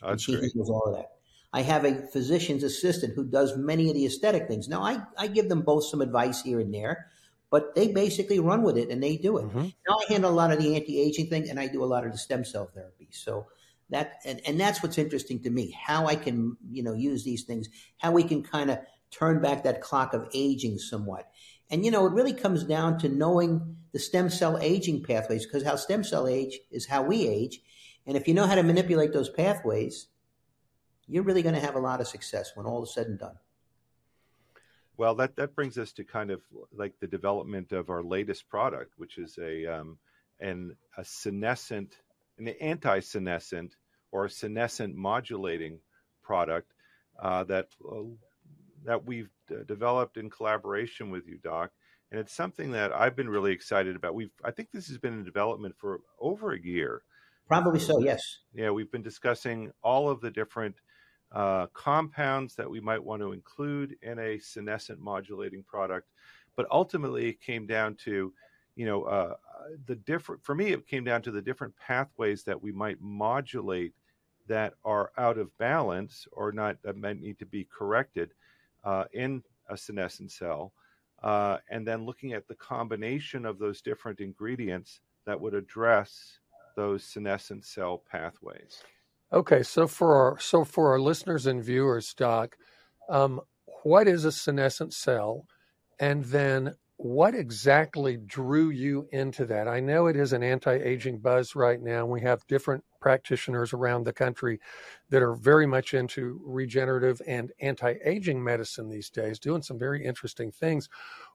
That's 0.01 0.11
and 0.11 0.21
she 0.21 0.31
great. 0.33 0.43
handles 0.43 0.69
all 0.69 0.83
of 0.87 0.95
that. 0.95 1.11
I 1.51 1.61
have 1.61 1.85
a 1.85 2.07
physician's 2.07 2.63
assistant 2.63 3.15
who 3.15 3.25
does 3.25 3.57
many 3.57 3.89
of 3.89 3.95
the 3.95 4.05
aesthetic 4.05 4.47
things. 4.47 4.67
Now, 4.67 4.81
I, 4.83 5.01
I 5.17 5.27
give 5.27 5.49
them 5.49 5.61
both 5.61 5.85
some 5.85 6.01
advice 6.01 6.41
here 6.41 6.59
and 6.59 6.73
there 6.73 7.07
but 7.49 7.75
they 7.75 7.87
basically 7.87 8.39
run 8.39 8.63
with 8.63 8.77
it 8.77 8.89
and 8.89 9.01
they 9.01 9.17
do 9.17 9.37
it. 9.37 9.45
Mm-hmm. 9.45 9.67
Now 9.87 9.97
I 10.01 10.11
handle 10.11 10.31
a 10.31 10.33
lot 10.33 10.51
of 10.51 10.59
the 10.59 10.75
anti-aging 10.75 11.27
thing 11.27 11.49
and 11.49 11.59
I 11.59 11.67
do 11.67 11.83
a 11.83 11.85
lot 11.85 12.05
of 12.05 12.11
the 12.11 12.17
stem 12.17 12.43
cell 12.43 12.69
therapy. 12.73 13.07
So 13.11 13.47
that 13.89 14.19
and, 14.25 14.41
and 14.45 14.59
that's 14.59 14.83
what's 14.83 14.97
interesting 14.97 15.41
to 15.43 15.49
me, 15.49 15.71
how 15.71 16.07
I 16.07 16.15
can, 16.15 16.57
you 16.69 16.83
know, 16.83 16.93
use 16.93 17.23
these 17.23 17.43
things, 17.43 17.69
how 17.97 18.11
we 18.11 18.23
can 18.23 18.43
kind 18.43 18.69
of 18.69 18.79
turn 19.11 19.41
back 19.41 19.63
that 19.63 19.81
clock 19.81 20.13
of 20.13 20.27
aging 20.33 20.77
somewhat. 20.77 21.29
And 21.69 21.85
you 21.85 21.91
know, 21.91 22.05
it 22.05 22.13
really 22.13 22.33
comes 22.33 22.63
down 22.63 22.99
to 22.99 23.09
knowing 23.09 23.77
the 23.93 23.99
stem 23.99 24.29
cell 24.29 24.57
aging 24.61 25.03
pathways 25.03 25.45
because 25.45 25.63
how 25.63 25.75
stem 25.75 26.03
cell 26.03 26.27
age 26.27 26.59
is 26.71 26.85
how 26.85 27.03
we 27.03 27.27
age. 27.27 27.61
And 28.05 28.15
if 28.15 28.27
you 28.27 28.33
know 28.33 28.45
how 28.45 28.55
to 28.55 28.63
manipulate 28.63 29.13
those 29.13 29.29
pathways, 29.29 30.07
you're 31.07 31.23
really 31.23 31.41
going 31.41 31.55
to 31.55 31.61
have 31.61 31.75
a 31.75 31.79
lot 31.79 32.01
of 32.01 32.07
success 32.07 32.51
when 32.55 32.65
all 32.65 32.83
is 32.83 32.93
said 32.93 33.07
and 33.07 33.19
done. 33.19 33.35
Well, 34.97 35.13
that, 35.15 35.35
that 35.35 35.55
brings 35.55 35.77
us 35.77 35.93
to 35.93 36.03
kind 36.03 36.31
of 36.31 36.41
like 36.73 36.93
the 36.99 37.07
development 37.07 37.71
of 37.71 37.89
our 37.89 38.03
latest 38.03 38.49
product, 38.49 38.93
which 38.97 39.17
is 39.17 39.37
a 39.41 39.65
um, 39.67 39.99
an 40.39 40.75
a 40.97 41.05
senescent, 41.05 41.95
an 42.39 42.47
anti-senescent 42.47 43.75
or 44.11 44.25
a 44.25 44.29
senescent 44.29 44.95
modulating 44.95 45.79
product 46.23 46.73
uh, 47.21 47.43
that 47.45 47.67
uh, 47.89 48.03
that 48.85 49.05
we've 49.05 49.29
d- 49.47 49.55
developed 49.67 50.17
in 50.17 50.29
collaboration 50.29 51.11
with 51.11 51.27
you, 51.27 51.37
Doc. 51.43 51.71
And 52.09 52.19
it's 52.19 52.33
something 52.33 52.71
that 52.71 52.91
I've 52.93 53.15
been 53.15 53.29
really 53.29 53.51
excited 53.51 53.95
about. 53.95 54.15
We've 54.15 54.31
I 54.43 54.51
think 54.51 54.69
this 54.71 54.87
has 54.87 54.97
been 54.97 55.13
in 55.13 55.23
development 55.23 55.75
for 55.77 55.99
over 56.19 56.53
a 56.53 56.59
year. 56.59 57.03
Probably 57.47 57.79
so, 57.79 57.99
yes. 57.99 58.39
Yeah, 58.53 58.71
we've 58.71 58.91
been 58.91 59.03
discussing 59.03 59.71
all 59.81 60.09
of 60.09 60.19
the 60.21 60.31
different 60.31 60.75
uh, 61.31 61.67
compounds 61.67 62.55
that 62.55 62.69
we 62.69 62.79
might 62.79 63.03
want 63.03 63.21
to 63.21 63.33
include 63.33 63.95
in 64.01 64.19
a 64.19 64.39
senescent 64.39 64.99
modulating 64.99 65.63
product. 65.63 66.07
But 66.55 66.67
ultimately, 66.71 67.29
it 67.29 67.41
came 67.41 67.67
down 67.67 67.95
to, 68.05 68.33
you 68.75 68.85
know, 68.85 69.03
uh, 69.03 69.35
the 69.85 69.95
different. 69.95 70.43
For 70.43 70.55
me, 70.55 70.71
it 70.71 70.87
came 70.87 71.03
down 71.03 71.21
to 71.23 71.31
the 71.31 71.41
different 71.41 71.75
pathways 71.77 72.43
that 72.43 72.61
we 72.61 72.71
might 72.71 73.01
modulate 73.01 73.93
that 74.47 74.73
are 74.85 75.11
out 75.17 75.37
of 75.37 75.55
balance 75.57 76.27
or 76.31 76.51
not 76.51 76.81
that 76.83 76.95
might 76.95 77.19
need 77.19 77.37
to 77.39 77.45
be 77.45 77.65
corrected 77.65 78.31
uh, 78.83 79.03
in 79.13 79.43
a 79.69 79.77
senescent 79.77 80.31
cell, 80.31 80.71
uh, 81.23 81.57
and 81.69 81.85
then 81.85 82.05
looking 82.05 82.33
at 82.33 82.47
the 82.47 82.55
combination 82.55 83.45
of 83.45 83.59
those 83.59 83.81
different 83.81 84.21
ingredients 84.21 85.01
that 85.25 85.39
would 85.39 85.53
address 85.53 86.39
those 86.77 87.03
senescent 87.03 87.65
cell 87.65 88.01
pathways. 88.09 88.81
Okay, 89.33 89.61
so 89.61 89.87
for 89.87 90.15
our 90.15 90.39
so 90.39 90.63
for 90.63 90.91
our 90.91 90.99
listeners 90.99 91.45
and 91.47 91.63
viewers, 91.63 92.13
Doc, 92.13 92.57
um, 93.09 93.41
what 93.83 94.07
is 94.07 94.23
a 94.25 94.31
senescent 94.31 94.93
cell, 94.93 95.45
and 95.99 96.23
then 96.25 96.75
what 96.95 97.35
exactly 97.35 98.17
drew 98.17 98.69
you 98.69 99.07
into 99.11 99.45
that? 99.45 99.67
I 99.67 99.81
know 99.81 100.07
it 100.07 100.15
is 100.15 100.31
an 100.33 100.43
anti 100.43 100.73
aging 100.75 101.19
buzz 101.19 101.55
right 101.55 101.81
now. 101.81 102.05
We 102.05 102.21
have 102.21 102.47
different 102.47 102.83
practitioners 103.01 103.73
around 103.73 104.05
the 104.05 104.13
country 104.13 104.59
that 105.09 105.21
are 105.21 105.35
very 105.35 105.67
much 105.67 105.93
into 105.93 106.39
regenerative 106.45 107.21
and 107.27 107.51
anti 107.59 107.95
aging 108.05 108.41
medicine 108.41 108.89
these 108.89 109.09
days, 109.09 109.39
doing 109.39 109.61
some 109.61 109.77
very 109.77 110.05
interesting 110.05 110.51
things. 110.51 110.87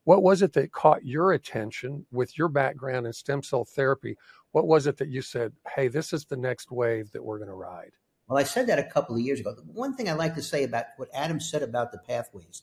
What 0.05 0.23
was 0.23 0.41
it 0.41 0.55
that 0.55 0.73
caught 0.73 1.05
your 1.05 1.33
attention 1.33 2.07
with 2.11 2.39
your 2.39 2.49
background 2.49 3.07
in 3.07 3.13
stem 3.13 3.43
cell 3.43 3.67
therapy? 3.67 4.17
What 4.53 4.67
was 4.67 4.87
it 4.87 4.99
that 4.99 5.09
you 5.09 5.23
said, 5.23 5.53
hey, 5.75 5.89
this 5.89 6.13
is 6.13 6.27
the 6.27 6.37
next 6.37 6.71
wave 6.71 7.11
that 7.13 7.25
we're 7.25 7.39
going 7.39 7.49
to 7.49 7.55
ride? 7.55 7.93
Well, 8.29 8.39
I 8.39 8.45
said 8.45 8.67
that 8.69 8.79
a 8.79 8.85
couple 8.85 9.17
of 9.17 9.23
years 9.23 9.41
ago. 9.41 9.55
The 9.55 9.63
one 9.63 9.95
thing 9.95 10.09
I 10.09 10.13
like 10.13 10.35
to 10.37 10.43
say 10.43 10.65
about 10.65 10.85
what 10.97 11.09
Adam 11.15 11.41
said 11.41 11.63
about 11.63 11.91
the 11.91 11.99
pathways, 11.99 12.63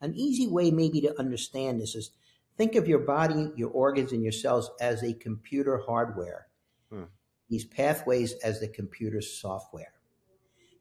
an 0.00 0.14
easy 0.14 0.46
way 0.46 0.70
maybe 0.70 1.00
to 1.00 1.18
understand 1.18 1.80
this 1.80 1.94
is 1.94 2.10
think 2.56 2.74
of 2.74 2.86
your 2.86 3.00
body, 3.00 3.52
your 3.56 3.70
organs, 3.70 4.12
and 4.12 4.22
your 4.22 4.32
cells 4.32 4.70
as 4.80 5.02
a 5.02 5.14
computer 5.14 5.78
hardware. 5.78 6.48
Hmm. 6.92 7.04
These 7.48 7.64
pathways 7.64 8.34
as 8.44 8.60
the 8.60 8.68
computer 8.68 9.20
software. 9.22 9.92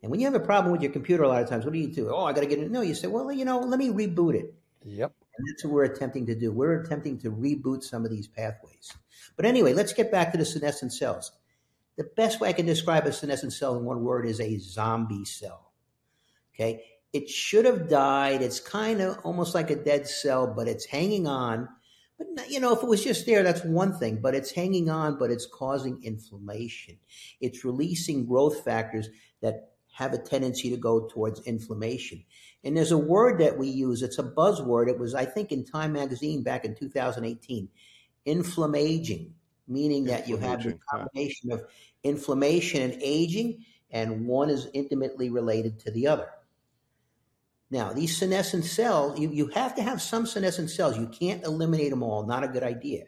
And 0.01 0.11
when 0.11 0.19
you 0.19 0.25
have 0.25 0.35
a 0.35 0.39
problem 0.39 0.71
with 0.71 0.81
your 0.81 0.91
computer, 0.91 1.23
a 1.23 1.27
lot 1.27 1.41
of 1.41 1.49
times, 1.49 1.65
what 1.65 1.73
do 1.73 1.79
you 1.79 1.87
do? 1.87 2.09
Oh, 2.13 2.25
I 2.25 2.33
got 2.33 2.41
to 2.41 2.47
get 2.47 2.59
it. 2.59 2.69
No, 2.69 2.81
you 2.81 2.93
say, 2.93 3.07
well, 3.07 3.31
you 3.31 3.45
know, 3.45 3.59
let 3.59 3.79
me 3.79 3.89
reboot 3.89 4.35
it. 4.35 4.53
Yep. 4.85 5.13
And 5.37 5.47
that's 5.47 5.63
what 5.63 5.73
we're 5.73 5.83
attempting 5.83 6.25
to 6.27 6.35
do. 6.35 6.51
We're 6.51 6.81
attempting 6.81 7.19
to 7.19 7.31
reboot 7.31 7.83
some 7.83 8.05
of 8.05 8.11
these 8.11 8.27
pathways. 8.27 8.91
But 9.35 9.45
anyway, 9.45 9.73
let's 9.73 9.93
get 9.93 10.11
back 10.11 10.31
to 10.31 10.37
the 10.37 10.45
senescent 10.45 10.93
cells. 10.93 11.31
The 11.97 12.09
best 12.15 12.39
way 12.39 12.49
I 12.49 12.53
can 12.53 12.65
describe 12.65 13.05
a 13.05 13.13
senescent 13.13 13.53
cell 13.53 13.75
in 13.77 13.85
one 13.85 14.03
word 14.03 14.27
is 14.27 14.39
a 14.39 14.57
zombie 14.57 15.25
cell. 15.25 15.71
Okay. 16.53 16.83
It 17.13 17.29
should 17.29 17.65
have 17.65 17.87
died. 17.87 18.41
It's 18.41 18.59
kind 18.59 19.01
of 19.01 19.19
almost 19.23 19.55
like 19.55 19.71
a 19.71 19.75
dead 19.75 20.07
cell, 20.07 20.47
but 20.47 20.67
it's 20.67 20.85
hanging 20.85 21.27
on. 21.27 21.69
But 22.17 22.49
you 22.49 22.59
know, 22.59 22.73
if 22.73 22.83
it 22.83 22.89
was 22.89 23.03
just 23.03 23.25
there, 23.25 23.43
that's 23.43 23.63
one 23.63 23.97
thing. 23.97 24.19
But 24.21 24.35
it's 24.35 24.51
hanging 24.51 24.89
on, 24.89 25.17
but 25.17 25.31
it's 25.31 25.45
causing 25.45 26.03
inflammation. 26.03 26.97
It's 27.39 27.63
releasing 27.63 28.25
growth 28.25 28.63
factors 28.63 29.09
that 29.41 29.71
have 29.93 30.13
a 30.13 30.17
tendency 30.17 30.69
to 30.69 30.77
go 30.77 31.07
towards 31.07 31.41
inflammation. 31.41 32.23
And 32.63 32.75
there's 32.75 32.91
a 32.91 32.97
word 32.97 33.39
that 33.39 33.57
we 33.57 33.67
use. 33.67 34.01
It's 34.01 34.19
a 34.19 34.23
buzzword. 34.23 34.89
It 34.89 34.99
was, 34.99 35.15
I 35.15 35.25
think, 35.25 35.51
in 35.51 35.63
Time 35.63 35.93
Magazine 35.93 36.43
back 36.43 36.65
in 36.65 36.75
2018. 36.75 37.69
Inflammaging, 38.25 39.33
meaning 39.67 40.05
that 40.05 40.27
you 40.27 40.37
have 40.37 40.63
the 40.63 40.77
combination 40.91 41.51
of 41.51 41.63
inflammation 42.03 42.81
and 42.81 43.01
aging, 43.01 43.63
and 43.91 44.27
one 44.27 44.49
is 44.49 44.67
intimately 44.73 45.29
related 45.29 45.79
to 45.79 45.91
the 45.91 46.07
other. 46.07 46.29
Now, 47.69 47.91
these 47.91 48.17
senescent 48.17 48.65
cells, 48.65 49.19
you, 49.19 49.29
you 49.29 49.47
have 49.47 49.75
to 49.75 49.83
have 49.83 50.01
some 50.01 50.25
senescent 50.25 50.69
cells. 50.69 50.97
You 50.97 51.07
can't 51.07 51.43
eliminate 51.43 51.89
them 51.89 52.03
all. 52.03 52.25
Not 52.25 52.43
a 52.43 52.47
good 52.47 52.63
idea. 52.63 53.05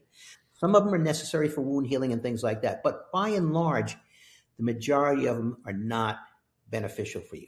Some 0.53 0.75
of 0.75 0.83
them 0.83 0.93
are 0.93 0.97
necessary 0.97 1.47
for 1.47 1.61
wound 1.61 1.87
healing 1.87 2.11
and 2.11 2.21
things 2.21 2.43
like 2.43 2.61
that. 2.63 2.83
But 2.83 3.11
by 3.13 3.29
and 3.29 3.53
large, 3.53 3.95
the 4.57 4.63
majority 4.63 5.27
of 5.27 5.37
them 5.37 5.57
are 5.65 5.73
not 5.73 6.17
beneficial 6.69 7.21
for 7.21 7.37
you. 7.37 7.47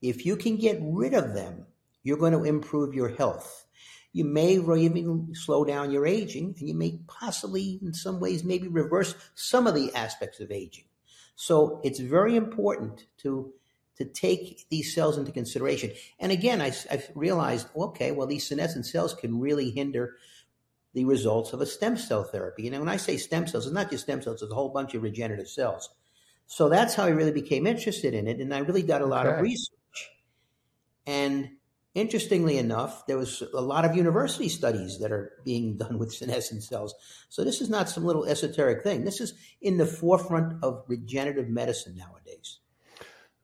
If 0.00 0.24
you 0.24 0.36
can 0.36 0.56
get 0.56 0.78
rid 0.80 1.14
of 1.14 1.34
them, 1.34 1.66
you're 2.02 2.18
going 2.18 2.32
to 2.32 2.44
improve 2.44 2.94
your 2.94 3.08
health. 3.08 3.66
You 4.12 4.24
may 4.24 4.54
even 4.54 5.34
slow 5.34 5.64
down 5.64 5.90
your 5.90 6.06
aging, 6.06 6.56
and 6.58 6.68
you 6.68 6.74
may 6.74 6.98
possibly, 7.06 7.78
in 7.82 7.92
some 7.92 8.20
ways, 8.20 8.42
maybe 8.42 8.68
reverse 8.68 9.14
some 9.34 9.66
of 9.66 9.74
the 9.74 9.94
aspects 9.94 10.40
of 10.40 10.50
aging. 10.50 10.84
So 11.36 11.80
it's 11.84 12.00
very 12.00 12.36
important 12.36 13.06
to 13.18 13.52
to 13.98 14.04
take 14.04 14.64
these 14.70 14.94
cells 14.94 15.18
into 15.18 15.32
consideration. 15.32 15.90
And 16.20 16.30
again, 16.30 16.60
I, 16.60 16.70
have 16.88 17.10
realized, 17.16 17.66
okay, 17.76 18.12
well, 18.12 18.28
these 18.28 18.46
senescent 18.46 18.86
cells 18.86 19.12
can 19.12 19.40
really 19.40 19.70
hinder 19.70 20.16
the 20.94 21.04
results 21.04 21.52
of 21.52 21.60
a 21.60 21.66
stem 21.66 21.96
cell 21.96 22.22
therapy. 22.22 22.68
And 22.68 22.78
when 22.78 22.88
I 22.88 22.96
say 22.96 23.16
stem 23.16 23.48
cells, 23.48 23.66
it's 23.66 23.74
not 23.74 23.90
just 23.90 24.04
stem 24.04 24.22
cells, 24.22 24.40
it's 24.40 24.52
a 24.52 24.54
whole 24.54 24.68
bunch 24.68 24.94
of 24.94 25.02
regenerative 25.02 25.48
cells. 25.48 25.90
So 26.46 26.68
that's 26.68 26.94
how 26.94 27.04
I 27.04 27.10
really 27.10 27.32
became 27.32 27.66
interested 27.66 28.14
in 28.14 28.28
it. 28.28 28.38
And 28.38 28.54
I 28.54 28.60
really 28.60 28.82
did 28.82 29.02
a 29.02 29.06
lot 29.06 29.26
okay. 29.26 29.36
of 29.36 29.42
research. 29.42 29.77
And 31.08 31.52
interestingly 31.94 32.58
enough, 32.58 33.06
there 33.06 33.16
was 33.16 33.42
a 33.54 33.62
lot 33.62 33.86
of 33.86 33.96
university 33.96 34.50
studies 34.50 34.98
that 34.98 35.10
are 35.10 35.32
being 35.42 35.78
done 35.78 35.98
with 35.98 36.12
senescent 36.12 36.62
cells. 36.62 36.94
So 37.30 37.44
this 37.44 37.62
is 37.62 37.70
not 37.70 37.88
some 37.88 38.04
little 38.04 38.26
esoteric 38.26 38.84
thing. 38.84 39.04
This 39.04 39.22
is 39.22 39.32
in 39.62 39.78
the 39.78 39.86
forefront 39.86 40.62
of 40.62 40.84
regenerative 40.86 41.48
medicine 41.48 41.96
nowadays. 41.96 42.60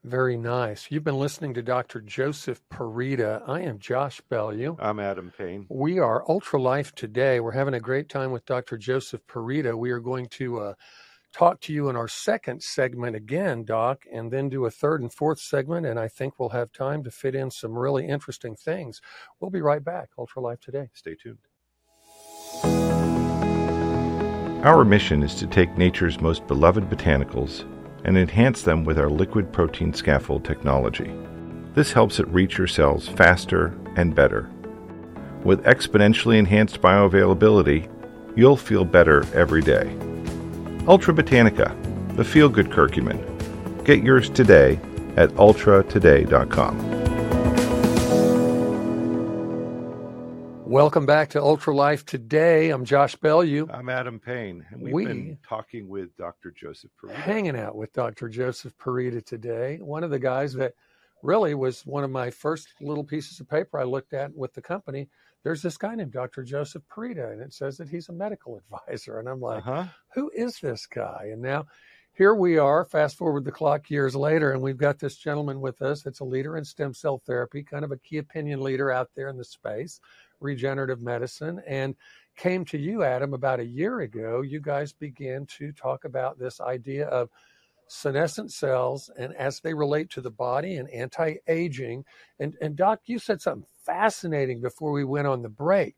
Very 0.04 0.36
nice. 0.36 0.88
You've 0.90 1.04
been 1.04 1.18
listening 1.18 1.54
to 1.54 1.62
Dr. 1.62 2.02
Joseph 2.02 2.60
Purita. 2.70 3.42
I 3.48 3.62
am 3.62 3.78
Josh 3.78 4.20
Bellew. 4.28 4.76
I'm 4.78 5.00
Adam 5.00 5.32
Payne. 5.38 5.64
We 5.70 5.98
are 5.98 6.22
Ultra 6.28 6.60
Life 6.60 6.94
today. 6.94 7.40
We're 7.40 7.52
having 7.52 7.72
a 7.72 7.80
great 7.80 8.10
time 8.10 8.30
with 8.30 8.44
Dr. 8.44 8.76
Joseph 8.76 9.26
Purita. 9.26 9.74
We 9.74 9.90
are 9.90 10.00
going 10.00 10.26
to 10.32 10.60
uh, 10.60 10.74
talk 11.34 11.60
to 11.62 11.72
you 11.72 11.88
in 11.88 11.96
our 11.96 12.08
second 12.08 12.62
segment 12.62 13.16
again, 13.16 13.64
Doc, 13.64 14.04
and 14.10 14.30
then 14.30 14.48
do 14.48 14.64
a 14.64 14.70
third 14.70 15.02
and 15.02 15.12
fourth 15.12 15.40
segment. 15.40 15.84
And 15.84 15.98
I 15.98 16.08
think 16.08 16.38
we'll 16.38 16.50
have 16.50 16.72
time 16.72 17.02
to 17.04 17.10
fit 17.10 17.34
in 17.34 17.50
some 17.50 17.76
really 17.76 18.06
interesting 18.06 18.54
things. 18.54 19.00
We'll 19.40 19.50
be 19.50 19.60
right 19.60 19.84
back. 19.84 20.10
Ultra 20.16 20.40
Life 20.42 20.60
today. 20.60 20.90
Stay 20.94 21.16
tuned. 21.16 21.38
Our 24.64 24.84
mission 24.84 25.22
is 25.22 25.34
to 25.34 25.46
take 25.46 25.76
nature's 25.76 26.20
most 26.20 26.46
beloved 26.46 26.88
botanicals 26.88 27.68
and 28.04 28.16
enhance 28.16 28.62
them 28.62 28.84
with 28.84 28.98
our 28.98 29.10
liquid 29.10 29.52
protein 29.52 29.92
scaffold 29.92 30.44
technology. 30.44 31.12
This 31.74 31.92
helps 31.92 32.20
it 32.20 32.28
reach 32.28 32.56
your 32.56 32.66
cells 32.66 33.08
faster 33.08 33.76
and 33.96 34.14
better. 34.14 34.48
With 35.42 35.64
exponentially 35.64 36.38
enhanced 36.38 36.80
bioavailability, 36.80 37.90
you'll 38.36 38.56
feel 38.56 38.84
better 38.84 39.26
every 39.34 39.60
day. 39.60 39.94
Ultra 40.86 41.14
Botanica, 41.14 41.74
the 42.14 42.24
feel 42.24 42.50
good 42.50 42.68
curcumin. 42.68 43.18
Get 43.86 44.02
yours 44.02 44.28
today 44.28 44.78
at 45.16 45.30
ultratoday.com. 45.30 47.04
Welcome 50.66 51.06
back 51.06 51.30
to 51.30 51.40
Ultra 51.40 51.74
Life 51.74 52.04
today. 52.04 52.68
I'm 52.68 52.84
Josh 52.84 53.16
Bellew. 53.16 53.66
I'm 53.72 53.88
Adam 53.88 54.20
Payne. 54.20 54.66
And 54.70 54.82
we've 54.82 54.92
we, 54.92 55.06
been 55.06 55.38
talking 55.48 55.88
with 55.88 56.14
Dr. 56.18 56.50
Joseph 56.50 56.90
Purita. 57.02 57.14
Hanging 57.14 57.58
out 57.58 57.76
with 57.76 57.90
Dr. 57.94 58.28
Joseph 58.28 58.76
Purita 58.76 59.24
today. 59.24 59.78
One 59.80 60.04
of 60.04 60.10
the 60.10 60.18
guys 60.18 60.52
that 60.54 60.74
really 61.22 61.54
was 61.54 61.86
one 61.86 62.04
of 62.04 62.10
my 62.10 62.28
first 62.28 62.68
little 62.82 63.04
pieces 63.04 63.40
of 63.40 63.48
paper 63.48 63.78
I 63.78 63.84
looked 63.84 64.12
at 64.12 64.34
with 64.34 64.52
the 64.52 64.60
company. 64.60 65.08
There's 65.44 65.62
this 65.62 65.76
guy 65.76 65.94
named 65.94 66.12
Dr. 66.12 66.42
Joseph 66.42 66.82
Purita, 66.90 67.32
and 67.32 67.40
it 67.40 67.52
says 67.52 67.76
that 67.76 67.88
he's 67.88 68.08
a 68.08 68.12
medical 68.12 68.56
advisor. 68.88 69.20
And 69.20 69.28
I'm 69.28 69.40
like, 69.40 69.58
uh-huh. 69.58 69.84
Who 70.14 70.30
is 70.34 70.58
this 70.58 70.86
guy? 70.86 71.28
And 71.32 71.42
now 71.42 71.66
here 72.12 72.34
we 72.34 72.58
are, 72.58 72.84
fast 72.84 73.16
forward 73.16 73.44
the 73.44 73.52
clock 73.52 73.90
years 73.90 74.14
later, 74.14 74.52
and 74.52 74.62
we've 74.62 74.76
got 74.76 74.98
this 74.98 75.16
gentleman 75.16 75.60
with 75.60 75.82
us 75.82 76.02
that's 76.02 76.20
a 76.20 76.24
leader 76.24 76.56
in 76.56 76.64
stem 76.64 76.94
cell 76.94 77.20
therapy, 77.26 77.62
kind 77.62 77.84
of 77.84 77.92
a 77.92 77.98
key 77.98 78.18
opinion 78.18 78.60
leader 78.60 78.90
out 78.90 79.10
there 79.14 79.28
in 79.28 79.36
the 79.36 79.44
space 79.44 80.00
regenerative 80.40 81.00
medicine 81.00 81.60
and 81.66 81.96
came 82.36 82.64
to 82.66 82.78
you, 82.78 83.02
Adam, 83.02 83.34
about 83.34 83.60
a 83.60 83.64
year 83.64 84.00
ago. 84.00 84.42
You 84.42 84.60
guys 84.60 84.92
began 84.92 85.46
to 85.58 85.72
talk 85.72 86.04
about 86.04 86.38
this 86.38 86.60
idea 86.60 87.06
of 87.08 87.30
senescent 87.88 88.52
cells 88.52 89.10
and 89.18 89.34
as 89.34 89.60
they 89.60 89.74
relate 89.74 90.10
to 90.10 90.20
the 90.20 90.30
body 90.30 90.76
and 90.76 90.88
anti 90.90 91.36
aging. 91.48 92.04
And, 92.38 92.56
and 92.60 92.76
Doc, 92.76 93.00
you 93.06 93.18
said 93.18 93.40
something 93.40 93.66
fascinating 93.84 94.60
before 94.60 94.92
we 94.92 95.04
went 95.04 95.26
on 95.26 95.42
the 95.42 95.48
break. 95.48 95.96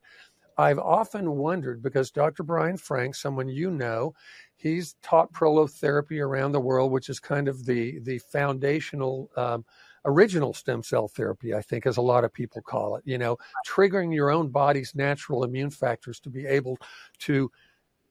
I've 0.58 0.78
often 0.78 1.32
wondered 1.32 1.82
because 1.82 2.10
Dr. 2.10 2.42
Brian 2.42 2.78
Frank, 2.78 3.14
someone 3.14 3.48
you 3.48 3.70
know, 3.70 4.14
he's 4.56 4.96
taught 5.02 5.32
prolotherapy 5.32 6.20
around 6.20 6.52
the 6.52 6.60
world, 6.60 6.92
which 6.92 7.10
is 7.10 7.20
kind 7.20 7.46
of 7.46 7.66
the 7.66 7.98
the 8.00 8.18
foundational 8.18 9.30
um, 9.36 9.64
original 10.06 10.54
stem 10.54 10.82
cell 10.82 11.08
therapy, 11.08 11.52
I 11.52 11.60
think, 11.60 11.84
as 11.84 11.98
a 11.98 12.02
lot 12.02 12.24
of 12.24 12.32
people 12.32 12.62
call 12.62 12.96
it, 12.96 13.02
you 13.04 13.18
know, 13.18 13.36
triggering 13.68 14.14
your 14.14 14.30
own 14.30 14.48
body's 14.48 14.94
natural 14.94 15.44
immune 15.44 15.70
factors 15.70 16.20
to 16.20 16.30
be 16.30 16.46
able 16.46 16.78
to 17.20 17.50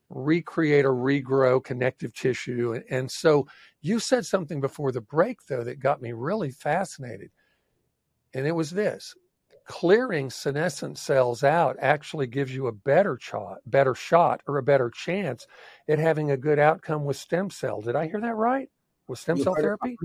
recreate 0.08 0.84
or 0.84 0.92
regrow 0.92 1.62
connective 1.62 2.14
tissue. 2.14 2.80
And 2.90 3.10
so 3.10 3.46
you 3.80 3.98
said 3.98 4.24
something 4.24 4.60
before 4.60 4.92
the 4.92 5.00
break, 5.00 5.44
though, 5.46 5.64
that 5.64 5.80
got 5.80 6.00
me 6.00 6.12
really 6.12 6.50
fascinated. 6.50 7.30
And 8.34 8.46
it 8.46 8.52
was 8.52 8.70
this 8.70 9.14
clearing 9.66 10.30
senescent 10.30 10.96
cells 10.96 11.42
out 11.42 11.76
actually 11.80 12.28
gives 12.28 12.54
you 12.54 12.68
a 12.68 12.72
better 12.72 13.18
shot, 13.20 13.58
better 13.66 13.96
shot 13.96 14.40
or 14.46 14.58
a 14.58 14.62
better 14.62 14.90
chance 14.90 15.46
at 15.88 15.98
having 15.98 16.30
a 16.30 16.36
good 16.36 16.60
outcome 16.60 17.04
with 17.04 17.16
stem 17.16 17.50
cell. 17.50 17.80
Did 17.80 17.96
I 17.96 18.06
hear 18.06 18.20
that 18.20 18.36
right? 18.36 18.70
with 19.08 19.18
stem 19.18 19.38
cell 19.38 19.54
therapy? 19.54 19.96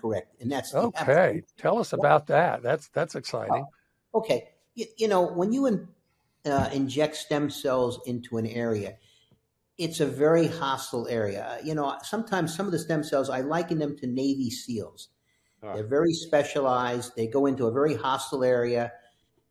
Correct, 0.00 0.40
and 0.40 0.50
that's 0.50 0.74
okay. 0.74 1.42
Tell 1.58 1.78
us 1.78 1.92
about 1.92 2.26
that. 2.28 2.62
That's 2.62 2.88
that's 2.88 3.14
exciting. 3.14 3.66
Uh, 4.14 4.18
okay, 4.18 4.48
you, 4.74 4.86
you, 4.96 5.08
know 5.08 5.22
when 5.22 5.52
you 5.52 5.66
in, 5.66 5.88
uh, 6.44 6.70
inject 6.72 7.16
stem 7.16 7.50
cells 7.50 8.00
into 8.06 8.38
an 8.38 8.46
area, 8.46 8.96
it's 9.78 10.00
a 10.00 10.06
very 10.06 10.46
hostile 10.46 11.06
area. 11.08 11.58
Uh, 11.58 11.64
you 11.64 11.74
know, 11.74 11.96
sometimes 12.02 12.54
some 12.54 12.66
of 12.66 12.72
the 12.72 12.78
stem 12.78 13.02
cells 13.02 13.28
I 13.28 13.40
liken 13.40 13.78
them 13.78 13.96
to 13.98 14.06
Navy 14.06 14.50
SEALs. 14.50 15.08
They're 15.62 15.86
very 15.86 16.12
specialized. 16.12 17.16
They 17.16 17.26
go 17.26 17.46
into 17.46 17.66
a 17.66 17.72
very 17.72 17.94
hostile 17.94 18.44
area, 18.44 18.92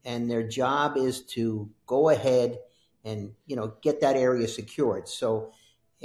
and 0.05 0.31
their 0.31 0.47
job 0.47 0.95
is 0.95 1.25
to 1.33 1.69
go 1.85 2.09
ahead 2.09 2.57
and 3.03 3.33
you 3.45 3.57
know 3.57 3.73
get 3.81 3.99
that 3.99 4.15
area 4.15 4.47
secured. 4.47 5.09
So 5.09 5.51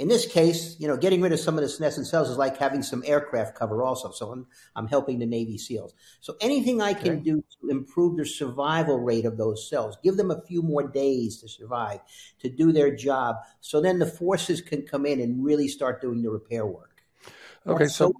in 0.01 0.07
this 0.07 0.25
case, 0.25 0.75
you 0.79 0.87
know, 0.87 0.97
getting 0.97 1.21
rid 1.21 1.31
of 1.31 1.39
some 1.39 1.59
of 1.59 1.61
the 1.61 1.69
senescent 1.69 2.07
cells 2.07 2.27
is 2.27 2.35
like 2.35 2.57
having 2.57 2.81
some 2.81 3.03
aircraft 3.05 3.53
cover 3.53 3.83
also. 3.83 4.09
So 4.09 4.31
I'm, 4.31 4.47
I'm 4.75 4.87
helping 4.87 5.19
the 5.19 5.27
Navy 5.27 5.59
SEALs. 5.59 5.93
So 6.21 6.37
anything 6.41 6.81
I 6.81 6.95
can 6.95 7.17
okay. 7.17 7.19
do 7.19 7.43
to 7.61 7.69
improve 7.69 8.17
the 8.17 8.25
survival 8.25 8.97
rate 8.97 9.25
of 9.25 9.37
those 9.37 9.69
cells, 9.69 9.95
give 10.03 10.17
them 10.17 10.31
a 10.31 10.41
few 10.41 10.63
more 10.63 10.87
days 10.87 11.39
to 11.41 11.47
survive, 11.47 11.99
to 12.39 12.49
do 12.49 12.71
their 12.71 12.95
job. 12.95 13.35
So 13.59 13.79
then 13.79 13.99
the 13.99 14.07
forces 14.07 14.59
can 14.59 14.81
come 14.87 15.05
in 15.05 15.21
and 15.21 15.45
really 15.45 15.67
start 15.67 16.01
doing 16.01 16.23
the 16.23 16.31
repair 16.31 16.65
work. 16.65 17.03
Okay. 17.67 17.85
so, 17.85 18.11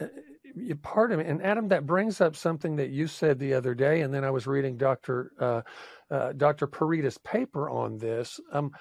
so 0.00 0.06
uh, 0.06 0.74
part 0.80 1.12
of 1.12 1.20
it, 1.20 1.26
and 1.26 1.42
Adam, 1.42 1.68
that 1.68 1.84
brings 1.84 2.22
up 2.22 2.34
something 2.34 2.76
that 2.76 2.88
you 2.88 3.08
said 3.08 3.38
the 3.38 3.52
other 3.52 3.74
day, 3.74 4.00
and 4.00 4.14
then 4.14 4.24
I 4.24 4.30
was 4.30 4.46
reading 4.46 4.78
Dr. 4.78 5.32
Uh, 5.38 5.60
uh, 6.10 6.32
Dr. 6.32 6.66
Purita's 6.66 7.18
paper 7.18 7.68
on 7.68 7.98
this. 7.98 8.40
Um, 8.52 8.72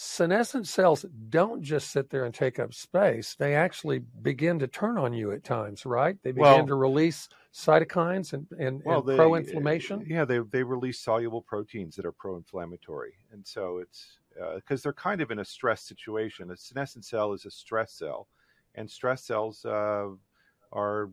senescent 0.00 0.68
cells 0.68 1.04
don't 1.28 1.60
just 1.60 1.90
sit 1.90 2.08
there 2.08 2.24
and 2.24 2.32
take 2.32 2.60
up 2.60 2.72
space. 2.72 3.34
They 3.34 3.56
actually 3.56 3.98
begin 3.98 4.60
to 4.60 4.68
turn 4.68 4.96
on 4.96 5.12
you 5.12 5.32
at 5.32 5.42
times, 5.42 5.84
right? 5.84 6.16
They 6.22 6.30
begin 6.30 6.42
well, 6.42 6.66
to 6.68 6.74
release 6.76 7.28
cytokines 7.52 8.32
and, 8.32 8.46
and, 8.60 8.80
well, 8.84 9.00
and 9.00 9.18
pro-inflammation. 9.18 10.06
Yeah, 10.08 10.24
they, 10.24 10.38
they 10.38 10.62
release 10.62 11.00
soluble 11.00 11.42
proteins 11.42 11.96
that 11.96 12.06
are 12.06 12.12
pro-inflammatory. 12.12 13.14
And 13.32 13.44
so 13.44 13.78
it's 13.78 14.18
because 14.54 14.82
uh, 14.82 14.82
they're 14.84 14.92
kind 14.92 15.20
of 15.20 15.32
in 15.32 15.40
a 15.40 15.44
stress 15.44 15.82
situation. 15.82 16.52
A 16.52 16.56
senescent 16.56 17.04
cell 17.04 17.32
is 17.32 17.44
a 17.44 17.50
stress 17.50 17.92
cell, 17.92 18.28
and 18.76 18.88
stress 18.88 19.24
cells 19.24 19.64
uh, 19.64 20.10
are 20.70 21.10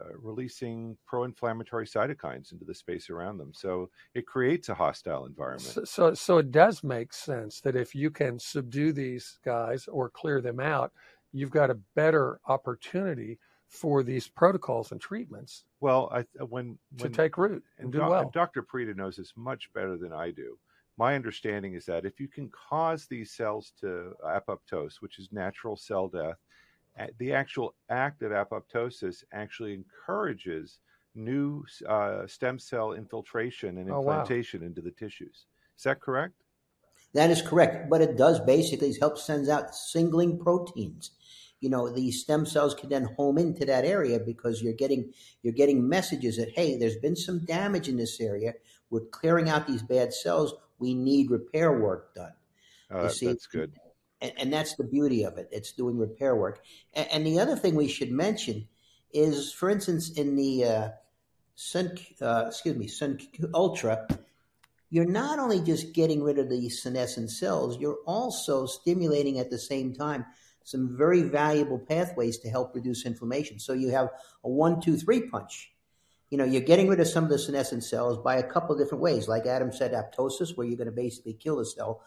Uh, 0.00 0.16
releasing 0.20 0.96
pro-inflammatory 1.06 1.86
cytokines 1.86 2.52
into 2.52 2.64
the 2.64 2.74
space 2.74 3.10
around 3.10 3.38
them. 3.38 3.52
So 3.54 3.90
it 4.14 4.26
creates 4.26 4.68
a 4.68 4.74
hostile 4.74 5.26
environment. 5.26 5.62
So, 5.62 5.84
so, 5.84 6.14
so, 6.14 6.38
it 6.38 6.50
does 6.50 6.82
make 6.82 7.12
sense 7.12 7.60
that 7.60 7.76
if 7.76 7.94
you 7.94 8.10
can 8.10 8.38
subdue 8.40 8.92
these 8.92 9.38
guys 9.44 9.86
or 9.86 10.10
clear 10.10 10.40
them 10.40 10.58
out, 10.58 10.92
you've 11.32 11.50
got 11.50 11.70
a 11.70 11.78
better 11.94 12.40
opportunity 12.48 13.38
for 13.68 14.02
these 14.02 14.28
protocols 14.28 14.92
and 14.92 15.00
treatments. 15.00 15.64
Well, 15.80 16.08
I, 16.12 16.24
when, 16.44 16.78
when 16.98 16.98
to 16.98 17.08
take 17.08 17.38
root 17.38 17.62
and, 17.78 17.84
and 17.84 17.92
do 17.92 18.00
well. 18.00 18.30
Dr. 18.32 18.62
Purita 18.62 18.96
knows 18.96 19.16
this 19.16 19.32
much 19.36 19.72
better 19.74 19.96
than 19.96 20.12
I 20.12 20.30
do. 20.30 20.58
My 20.96 21.14
understanding 21.14 21.74
is 21.74 21.84
that 21.86 22.04
if 22.04 22.20
you 22.20 22.28
can 22.28 22.50
cause 22.50 23.06
these 23.06 23.32
cells 23.32 23.72
to 23.80 24.12
apoptose, 24.24 24.96
which 25.00 25.18
is 25.18 25.28
natural 25.32 25.76
cell 25.76 26.08
death, 26.08 26.38
the 27.18 27.32
actual 27.32 27.74
act 27.90 28.22
of 28.22 28.32
apoptosis 28.32 29.24
actually 29.32 29.74
encourages 29.74 30.78
new 31.14 31.64
uh, 31.88 32.26
stem 32.26 32.58
cell 32.58 32.92
infiltration 32.92 33.78
and 33.78 33.88
implantation 33.88 34.60
oh, 34.60 34.62
wow. 34.62 34.68
into 34.68 34.80
the 34.80 34.90
tissues. 34.90 35.46
Is 35.76 35.84
that 35.84 36.00
correct? 36.00 36.34
That 37.14 37.30
is 37.30 37.42
correct. 37.42 37.90
What 37.90 38.00
it 38.00 38.16
does 38.16 38.40
basically 38.40 38.88
is 38.88 38.98
help 38.98 39.18
sends 39.18 39.48
out 39.48 39.74
singling 39.74 40.38
proteins. 40.38 41.12
You 41.60 41.70
know, 41.70 41.88
these 41.88 42.20
stem 42.20 42.44
cells 42.44 42.74
can 42.74 42.90
then 42.90 43.08
home 43.16 43.38
into 43.38 43.64
that 43.64 43.84
area 43.84 44.18
because 44.18 44.62
you're 44.62 44.74
getting 44.74 45.12
you're 45.42 45.54
getting 45.54 45.88
messages 45.88 46.36
that 46.36 46.50
hey, 46.50 46.76
there's 46.76 46.96
been 46.96 47.16
some 47.16 47.44
damage 47.44 47.88
in 47.88 47.96
this 47.96 48.20
area. 48.20 48.54
We're 48.90 49.06
clearing 49.06 49.48
out 49.48 49.66
these 49.66 49.82
bad 49.82 50.12
cells. 50.12 50.54
We 50.78 50.94
need 50.94 51.30
repair 51.30 51.80
work 51.80 52.14
done. 52.14 52.32
Uh, 52.90 53.08
see, 53.08 53.26
that's 53.26 53.46
good 53.46 53.72
and, 54.24 54.32
and, 54.38 54.52
that's 54.52 54.74
the 54.74 54.84
beauty 54.84 55.24
of 55.24 55.38
it. 55.38 55.48
It's 55.52 55.72
doing 55.72 55.98
repair 55.98 56.34
work. 56.34 56.62
And, 56.94 57.08
and, 57.12 57.26
the 57.26 57.38
other 57.40 57.56
thing 57.56 57.74
we 57.74 57.88
should 57.88 58.10
mention 58.10 58.66
is, 59.12 59.52
for 59.52 59.68
instance, 59.70 60.10
in 60.10 60.34
the 60.34 60.64
uh, 60.64 60.88
Sun, 61.54 61.98
uh, 62.20 62.46
excuse 62.48 62.76
me, 62.76 62.88
Sun 62.88 63.20
Ultra, 63.54 64.08
you're 64.90 65.04
not 65.04 65.38
only 65.38 65.60
just 65.60 65.92
getting 65.92 66.22
rid 66.22 66.38
of 66.38 66.48
the 66.48 66.68
senescent 66.68 67.30
cells, 67.30 67.78
you're 67.78 67.98
also 68.06 68.66
stimulating 68.66 69.38
at 69.38 69.50
the 69.50 69.58
same 69.58 69.94
time 69.94 70.24
some 70.64 70.96
very 70.96 71.22
valuable 71.22 71.78
pathways 71.78 72.38
to 72.38 72.48
help 72.48 72.74
reduce 72.74 73.04
inflammation. 73.04 73.58
So 73.58 73.72
you 73.72 73.90
have 73.90 74.08
a 74.42 74.48
one, 74.48 74.80
two, 74.80 74.96
three 74.96 75.28
punch. 75.28 75.70
You 76.30 76.38
know, 76.38 76.44
you're 76.44 76.62
getting 76.62 76.88
rid 76.88 77.00
of 77.00 77.06
some 77.06 77.24
of 77.24 77.30
the 77.30 77.38
senescent 77.38 77.84
cells 77.84 78.18
by 78.18 78.36
a 78.36 78.42
couple 78.42 78.74
of 78.74 78.80
different 78.80 79.02
ways. 79.02 79.28
Like 79.28 79.46
Adam 79.46 79.72
said, 79.72 79.92
apoptosis, 79.92 80.56
where 80.56 80.66
you're 80.66 80.78
going 80.78 80.86
to 80.86 80.92
basically 80.92 81.34
kill 81.34 81.56
the 81.56 81.66
cell. 81.66 82.02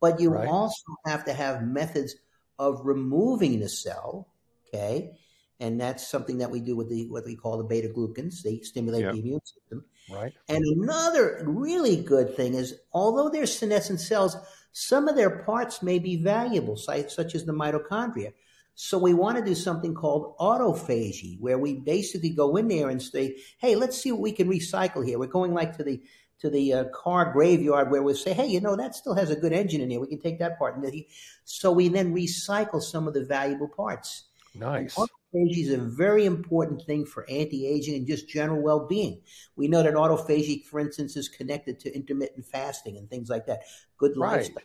But 0.00 0.20
you 0.20 0.30
right. 0.30 0.48
also 0.48 0.94
have 1.06 1.24
to 1.24 1.32
have 1.32 1.62
methods 1.62 2.14
of 2.58 2.80
removing 2.84 3.60
the 3.60 3.68
cell, 3.68 4.28
okay? 4.68 5.12
And 5.60 5.80
that's 5.80 6.06
something 6.06 6.38
that 6.38 6.50
we 6.50 6.60
do 6.60 6.76
with 6.76 6.88
the 6.88 7.08
what 7.08 7.24
we 7.24 7.34
call 7.34 7.58
the 7.58 7.64
beta 7.64 7.88
glucans. 7.88 8.42
They 8.42 8.60
stimulate 8.60 9.02
yep. 9.02 9.12
the 9.14 9.20
immune 9.20 9.44
system. 9.44 9.84
Right. 10.10 10.32
And 10.48 10.64
another 10.64 11.42
really 11.44 11.96
good 11.96 12.36
thing 12.36 12.54
is, 12.54 12.74
although 12.92 13.28
they're 13.28 13.46
senescent 13.46 14.00
cells, 14.00 14.36
some 14.72 15.08
of 15.08 15.16
their 15.16 15.42
parts 15.44 15.82
may 15.82 15.98
be 15.98 16.16
valuable, 16.22 16.76
such 16.76 17.34
as 17.34 17.44
the 17.44 17.52
mitochondria. 17.52 18.32
So 18.76 18.96
we 18.96 19.12
want 19.12 19.36
to 19.38 19.44
do 19.44 19.56
something 19.56 19.92
called 19.92 20.36
autophagy, 20.38 21.40
where 21.40 21.58
we 21.58 21.74
basically 21.74 22.30
go 22.30 22.54
in 22.56 22.68
there 22.68 22.88
and 22.88 23.02
say, 23.02 23.38
"Hey, 23.58 23.74
let's 23.74 24.00
see 24.00 24.12
what 24.12 24.20
we 24.20 24.30
can 24.30 24.48
recycle 24.48 25.04
here." 25.04 25.18
We're 25.18 25.26
going 25.26 25.52
like 25.52 25.76
to 25.78 25.82
the 25.82 26.00
to 26.40 26.50
the 26.50 26.72
uh, 26.72 26.84
car 26.94 27.32
graveyard 27.32 27.90
where 27.90 28.02
we 28.02 28.14
say, 28.14 28.32
hey, 28.32 28.46
you 28.46 28.60
know, 28.60 28.76
that 28.76 28.94
still 28.94 29.14
has 29.14 29.30
a 29.30 29.36
good 29.36 29.52
engine 29.52 29.80
in 29.80 29.90
here. 29.90 30.00
We 30.00 30.06
can 30.06 30.20
take 30.20 30.38
that 30.38 30.58
part. 30.58 30.76
And 30.76 31.04
so 31.44 31.72
we 31.72 31.88
then 31.88 32.14
recycle 32.14 32.80
some 32.80 33.08
of 33.08 33.14
the 33.14 33.24
valuable 33.24 33.68
parts. 33.68 34.24
Nice. 34.54 34.94
Autophagy 34.94 35.64
is 35.66 35.72
a 35.72 35.78
very 35.78 36.24
important 36.24 36.82
thing 36.86 37.04
for 37.04 37.28
anti-aging 37.28 37.94
and 37.94 38.06
just 38.06 38.28
general 38.28 38.62
well-being. 38.62 39.20
We 39.56 39.68
know 39.68 39.82
that 39.82 39.94
autophagy, 39.94 40.64
for 40.64 40.80
instance, 40.80 41.16
is 41.16 41.28
connected 41.28 41.80
to 41.80 41.94
intermittent 41.94 42.46
fasting 42.46 42.96
and 42.96 43.10
things 43.10 43.28
like 43.28 43.46
that. 43.46 43.62
Good 43.98 44.16
right. 44.16 44.38
lifestyle. 44.38 44.64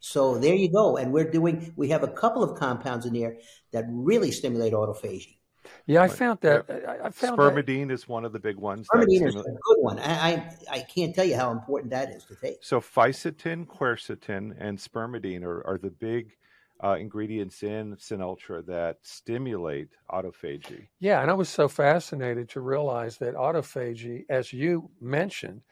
So 0.00 0.38
there 0.38 0.54
you 0.54 0.70
go. 0.70 0.96
And 0.96 1.12
we're 1.12 1.30
doing, 1.30 1.72
we 1.74 1.88
have 1.88 2.04
a 2.04 2.08
couple 2.08 2.44
of 2.44 2.58
compounds 2.58 3.04
in 3.06 3.14
there 3.14 3.38
that 3.72 3.84
really 3.88 4.30
stimulate 4.30 4.72
autophagy. 4.72 5.37
Yeah, 5.86 6.02
I 6.02 6.08
found 6.08 6.40
that. 6.40 6.68
I 7.02 7.10
found 7.10 7.38
spermidine 7.38 7.88
that. 7.88 7.94
is 7.94 8.08
one 8.08 8.24
of 8.24 8.32
the 8.32 8.38
big 8.38 8.56
ones. 8.56 8.86
Spermidine 8.92 9.26
is 9.26 9.34
a 9.36 9.42
good 9.42 9.78
one. 9.78 9.98
I, 9.98 10.12
I, 10.12 10.56
I 10.70 10.80
can't 10.80 11.14
tell 11.14 11.24
you 11.24 11.36
how 11.36 11.50
important 11.50 11.90
that 11.90 12.10
is 12.10 12.24
to 12.24 12.34
take. 12.34 12.58
So 12.60 12.80
fisetin, 12.80 13.66
quercetin, 13.66 14.54
and 14.58 14.78
spermidine 14.78 15.42
are, 15.42 15.66
are 15.66 15.78
the 15.78 15.90
big 15.90 16.36
uh, 16.82 16.96
ingredients 16.98 17.62
in 17.62 17.96
Synultra 17.96 18.64
that 18.66 18.98
stimulate 19.02 19.88
autophagy. 20.10 20.88
Yeah, 21.00 21.22
and 21.22 21.30
I 21.30 21.34
was 21.34 21.48
so 21.48 21.68
fascinated 21.68 22.48
to 22.50 22.60
realize 22.60 23.18
that 23.18 23.34
autophagy, 23.34 24.24
as 24.28 24.52
you 24.52 24.90
mentioned, 25.00 25.62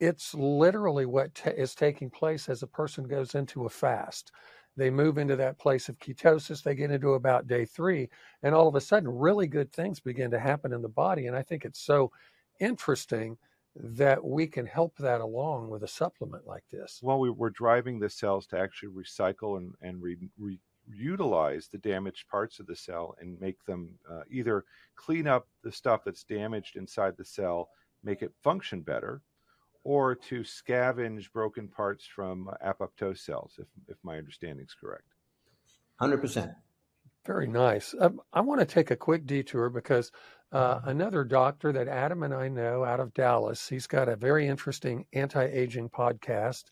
it's 0.00 0.34
literally 0.34 1.06
what 1.06 1.34
t- 1.34 1.50
is 1.50 1.74
taking 1.74 2.08
place 2.08 2.48
as 2.48 2.62
a 2.62 2.66
person 2.66 3.04
goes 3.04 3.34
into 3.34 3.66
a 3.66 3.68
fast 3.68 4.32
they 4.78 4.90
move 4.90 5.18
into 5.18 5.36
that 5.36 5.58
place 5.58 5.88
of 5.88 5.98
ketosis. 5.98 6.62
They 6.62 6.74
get 6.74 6.92
into 6.92 7.14
about 7.14 7.48
day 7.48 7.64
three, 7.64 8.08
and 8.42 8.54
all 8.54 8.68
of 8.68 8.76
a 8.76 8.80
sudden, 8.80 9.08
really 9.08 9.48
good 9.48 9.72
things 9.72 9.98
begin 9.98 10.30
to 10.30 10.38
happen 10.38 10.72
in 10.72 10.82
the 10.82 10.88
body. 10.88 11.26
And 11.26 11.36
I 11.36 11.42
think 11.42 11.64
it's 11.64 11.80
so 11.80 12.12
interesting 12.60 13.36
that 13.74 14.24
we 14.24 14.46
can 14.46 14.66
help 14.66 14.96
that 14.98 15.20
along 15.20 15.68
with 15.68 15.82
a 15.82 15.88
supplement 15.88 16.46
like 16.46 16.64
this. 16.70 17.00
Well, 17.02 17.18
we, 17.18 17.28
are 17.28 17.50
driving 17.50 17.98
the 17.98 18.08
cells 18.08 18.46
to 18.48 18.58
actually 18.58 18.90
recycle 18.90 19.58
and, 19.58 19.72
and 19.82 20.00
re, 20.02 20.16
re, 20.38 20.58
utilize 20.88 21.68
the 21.68 21.78
damaged 21.78 22.28
parts 22.28 22.60
of 22.60 22.66
the 22.66 22.76
cell 22.76 23.14
and 23.20 23.40
make 23.40 23.64
them 23.66 23.90
uh, 24.10 24.22
either 24.30 24.64
clean 24.96 25.26
up 25.26 25.48
the 25.62 25.72
stuff 25.72 26.02
that's 26.04 26.24
damaged 26.24 26.76
inside 26.76 27.16
the 27.16 27.24
cell, 27.24 27.68
make 28.02 28.22
it 28.22 28.32
function 28.42 28.80
better, 28.80 29.22
or 29.84 30.14
to 30.14 30.40
scavenge 30.40 31.32
broken 31.32 31.68
parts 31.68 32.04
from 32.04 32.50
apoptose 32.64 33.18
cells, 33.18 33.54
if, 33.58 33.66
if 33.88 33.96
my 34.02 34.18
understanding 34.18 34.64
is 34.64 34.74
correct. 34.74 35.04
100%. 36.00 36.54
Very 37.26 37.46
nice. 37.46 37.94
Um, 38.00 38.20
I 38.32 38.40
want 38.40 38.60
to 38.60 38.66
take 38.66 38.90
a 38.90 38.96
quick 38.96 39.26
detour 39.26 39.70
because 39.70 40.10
uh, 40.52 40.80
another 40.84 41.24
doctor 41.24 41.72
that 41.72 41.88
Adam 41.88 42.22
and 42.22 42.32
I 42.32 42.48
know 42.48 42.84
out 42.84 43.00
of 43.00 43.12
Dallas, 43.12 43.68
he's 43.68 43.86
got 43.86 44.08
a 44.08 44.16
very 44.16 44.48
interesting 44.48 45.04
anti 45.12 45.44
aging 45.44 45.90
podcast. 45.90 46.64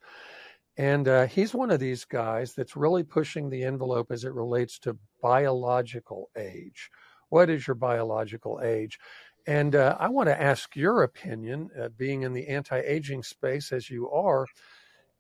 And 0.79 1.09
uh, 1.09 1.27
he's 1.27 1.55
one 1.55 1.71
of 1.71 1.81
these 1.81 2.05
guys 2.05 2.53
that's 2.55 2.77
really 2.77 3.03
pushing 3.03 3.49
the 3.49 3.65
envelope 3.65 4.11
as 4.11 4.25
it 4.25 4.33
relates 4.33 4.79
to 4.81 4.99
biological 5.23 6.31
age. 6.37 6.91
What 7.29 7.51
is 7.51 7.67
your 7.67 7.75
biological 7.75 8.61
age? 8.63 8.99
And 9.47 9.77
uh, 9.77 9.97
I 10.01 10.09
want 10.09 10.29
to 10.29 10.41
ask 10.41 10.75
your 10.75 11.05
opinion, 11.05 11.71
uh, 11.81 11.89
being 11.97 12.23
in 12.23 12.33
the 12.33 12.49
anti 12.49 12.81
aging 12.81 13.23
space 13.23 13.73
as 13.73 13.89
you 13.89 14.11
are. 14.11 14.47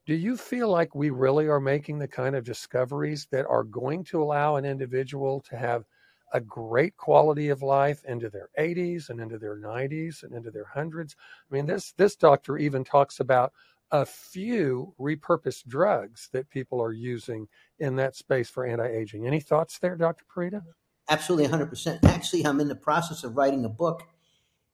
Do 0.04 0.14
you 0.14 0.36
feel 0.36 0.68
like 0.68 0.94
we 0.94 1.10
really 1.10 1.48
are 1.48 1.60
making 1.60 1.98
the 1.98 2.08
kind 2.08 2.36
of 2.36 2.44
discoveries 2.44 3.26
that 3.32 3.46
are 3.46 3.64
going 3.64 4.04
to 4.04 4.22
allow 4.22 4.56
an 4.56 4.64
individual 4.64 5.40
to 5.48 5.56
have 5.56 5.84
a 6.32 6.40
great 6.40 6.96
quality 6.96 7.48
of 7.48 7.62
life 7.62 8.04
into 8.04 8.28
their 8.28 8.48
80s 8.58 9.10
and 9.10 9.20
into 9.20 9.38
their 9.38 9.56
90s 9.56 10.22
and 10.22 10.32
into 10.32 10.50
their 10.50 10.66
hundreds? 10.72 11.16
I 11.50 11.54
mean, 11.54 11.66
this 11.66 11.92
this 11.96 12.16
doctor 12.16 12.56
even 12.56 12.84
talks 12.84 13.20
about 13.20 13.52
a 13.92 14.04
few 14.04 14.92
repurposed 14.98 15.66
drugs 15.68 16.28
that 16.32 16.50
people 16.50 16.82
are 16.82 16.92
using 16.92 17.46
in 17.78 17.94
that 17.96 18.16
space 18.16 18.50
for 18.50 18.66
anti-aging. 18.66 19.26
Any 19.26 19.38
thoughts 19.38 19.78
there, 19.78 19.96
Dr. 19.96 20.24
Purita? 20.24 20.62
Absolutely, 21.08 21.46
100%. 21.46 22.04
Actually, 22.04 22.44
I'm 22.44 22.58
in 22.58 22.66
the 22.66 22.74
process 22.74 23.22
of 23.22 23.36
writing 23.36 23.64
a 23.64 23.68
book 23.68 24.02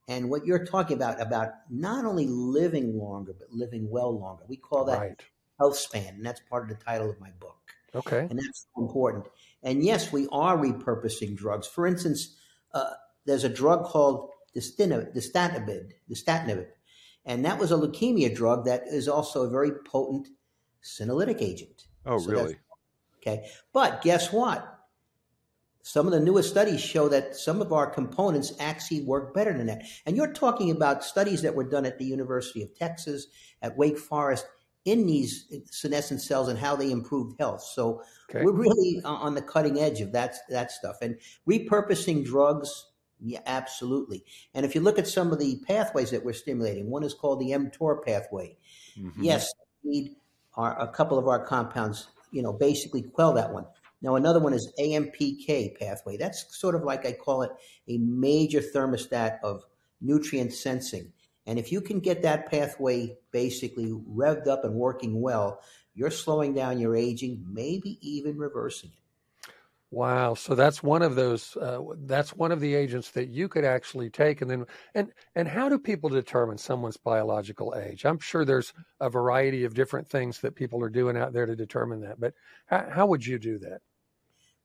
And 0.08 0.30
what 0.30 0.44
you're 0.44 0.64
talking 0.64 0.96
about, 0.96 1.20
about 1.20 1.52
not 1.70 2.04
only 2.04 2.26
living 2.26 2.98
longer, 2.98 3.32
but 3.38 3.50
living 3.50 3.88
well 3.88 4.18
longer, 4.18 4.44
we 4.48 4.56
call 4.56 4.84
that 4.86 4.98
Right. 5.00 5.24
health 5.58 5.76
span. 5.76 6.14
And 6.16 6.26
that's 6.26 6.40
part 6.40 6.64
of 6.64 6.68
the 6.76 6.84
title 6.84 7.08
of 7.08 7.20
my 7.20 7.30
book. 7.30 7.56
Okay. 7.94 8.26
And 8.28 8.38
that's 8.38 8.66
so 8.74 8.82
important. 8.82 9.28
And 9.62 9.84
yes, 9.84 10.12
we 10.12 10.26
are 10.32 10.56
repurposing 10.56 11.36
drugs. 11.36 11.66
For 11.66 11.86
instance, 11.86 12.36
uh, 12.74 12.94
there's 13.26 13.44
a 13.44 13.48
drug 13.48 13.84
called 13.84 14.30
distanabid, 14.56 15.14
distanabid, 15.14 15.92
distanabid, 16.10 16.68
and 17.24 17.44
that 17.44 17.58
was 17.58 17.70
a 17.70 17.76
leukemia 17.76 18.34
drug 18.34 18.64
that 18.64 18.82
is 18.86 19.08
also 19.08 19.42
a 19.44 19.50
very 19.50 19.70
potent 19.84 20.28
senolytic 20.82 21.40
agent. 21.40 21.86
Oh, 22.04 22.18
So 22.18 22.30
really? 22.30 22.58
Okay. 23.18 23.48
But 23.72 24.02
guess 24.02 24.32
what? 24.32 24.71
Some 25.82 26.06
of 26.06 26.12
the 26.12 26.20
newest 26.20 26.48
studies 26.50 26.80
show 26.80 27.08
that 27.08 27.36
some 27.36 27.60
of 27.60 27.72
our 27.72 27.88
components 27.88 28.52
actually 28.60 29.02
work 29.02 29.34
better 29.34 29.56
than 29.56 29.66
that. 29.66 29.82
And 30.06 30.16
you're 30.16 30.32
talking 30.32 30.70
about 30.70 31.04
studies 31.04 31.42
that 31.42 31.54
were 31.54 31.68
done 31.68 31.84
at 31.84 31.98
the 31.98 32.04
University 32.04 32.62
of 32.62 32.74
Texas, 32.76 33.26
at 33.62 33.76
Wake 33.76 33.98
Forest, 33.98 34.46
in 34.84 35.06
these 35.06 35.46
senescent 35.70 36.20
cells 36.20 36.48
and 36.48 36.58
how 36.58 36.74
they 36.76 36.90
improved 36.90 37.38
health. 37.38 37.62
So 37.62 38.02
Okay. 38.30 38.44
we're 38.44 38.52
really 38.52 39.00
on 39.04 39.34
the 39.34 39.42
cutting 39.42 39.78
edge 39.78 40.00
of 40.00 40.12
that, 40.12 40.36
that 40.48 40.70
stuff. 40.72 40.96
And 41.02 41.18
repurposing 41.48 42.24
drugs, 42.24 42.86
yeah, 43.20 43.40
absolutely. 43.46 44.24
And 44.54 44.64
if 44.66 44.74
you 44.74 44.80
look 44.80 44.98
at 44.98 45.06
some 45.06 45.32
of 45.32 45.38
the 45.38 45.62
pathways 45.66 46.10
that 46.10 46.24
we're 46.24 46.32
stimulating, 46.32 46.90
one 46.90 47.02
is 47.04 47.14
called 47.14 47.40
the 47.40 47.50
mTOR 47.50 48.04
pathway. 48.04 48.56
Mhm. 48.98 49.12
Yes, 49.18 49.52
indeed, 49.84 50.16
our, 50.54 50.78
a 50.80 50.88
couple 50.88 51.18
of 51.18 51.28
our 51.28 51.44
compounds, 51.44 52.08
you 52.32 52.42
know, 52.42 52.52
basically 52.52 53.02
quell 53.02 53.32
that 53.34 53.52
one. 53.52 53.66
Now, 54.02 54.16
another 54.16 54.40
one 54.40 54.52
is 54.52 54.72
AMPK 54.78 55.78
pathway. 55.78 56.16
That's 56.16 56.58
sort 56.58 56.74
of 56.74 56.82
like 56.82 57.06
I 57.06 57.12
call 57.12 57.42
it 57.42 57.52
a 57.88 57.98
major 57.98 58.60
thermostat 58.60 59.38
of 59.42 59.62
nutrient 60.00 60.52
sensing. 60.52 61.12
And 61.46 61.58
if 61.58 61.72
you 61.72 61.80
can 61.80 62.00
get 62.00 62.22
that 62.22 62.50
pathway 62.50 63.16
basically 63.30 63.92
revved 63.92 64.48
up 64.48 64.64
and 64.64 64.74
working 64.74 65.20
well, 65.20 65.60
you're 65.94 66.10
slowing 66.10 66.54
down 66.54 66.78
your 66.78 66.96
aging, 66.96 67.44
maybe 67.48 67.98
even 68.00 68.36
reversing 68.36 68.90
it. 68.90 69.02
Wow. 69.92 70.32
So 70.32 70.54
that's 70.54 70.82
one 70.82 71.02
of 71.02 71.16
those. 71.16 71.54
Uh, 71.54 71.80
that's 72.04 72.34
one 72.34 72.50
of 72.50 72.60
the 72.60 72.74
agents 72.74 73.10
that 73.10 73.28
you 73.28 73.46
could 73.46 73.64
actually 73.64 74.08
take, 74.08 74.40
and 74.40 74.50
then 74.50 74.64
and 74.94 75.12
and 75.34 75.46
how 75.46 75.68
do 75.68 75.78
people 75.78 76.08
determine 76.08 76.56
someone's 76.56 76.96
biological 76.96 77.74
age? 77.76 78.06
I'm 78.06 78.18
sure 78.18 78.46
there's 78.46 78.72
a 79.00 79.10
variety 79.10 79.64
of 79.64 79.74
different 79.74 80.08
things 80.08 80.40
that 80.40 80.54
people 80.54 80.82
are 80.82 80.88
doing 80.88 81.18
out 81.18 81.34
there 81.34 81.44
to 81.44 81.54
determine 81.54 82.00
that. 82.00 82.18
But 82.18 82.32
how, 82.64 82.88
how 82.90 83.06
would 83.06 83.26
you 83.26 83.38
do 83.38 83.58
that? 83.58 83.82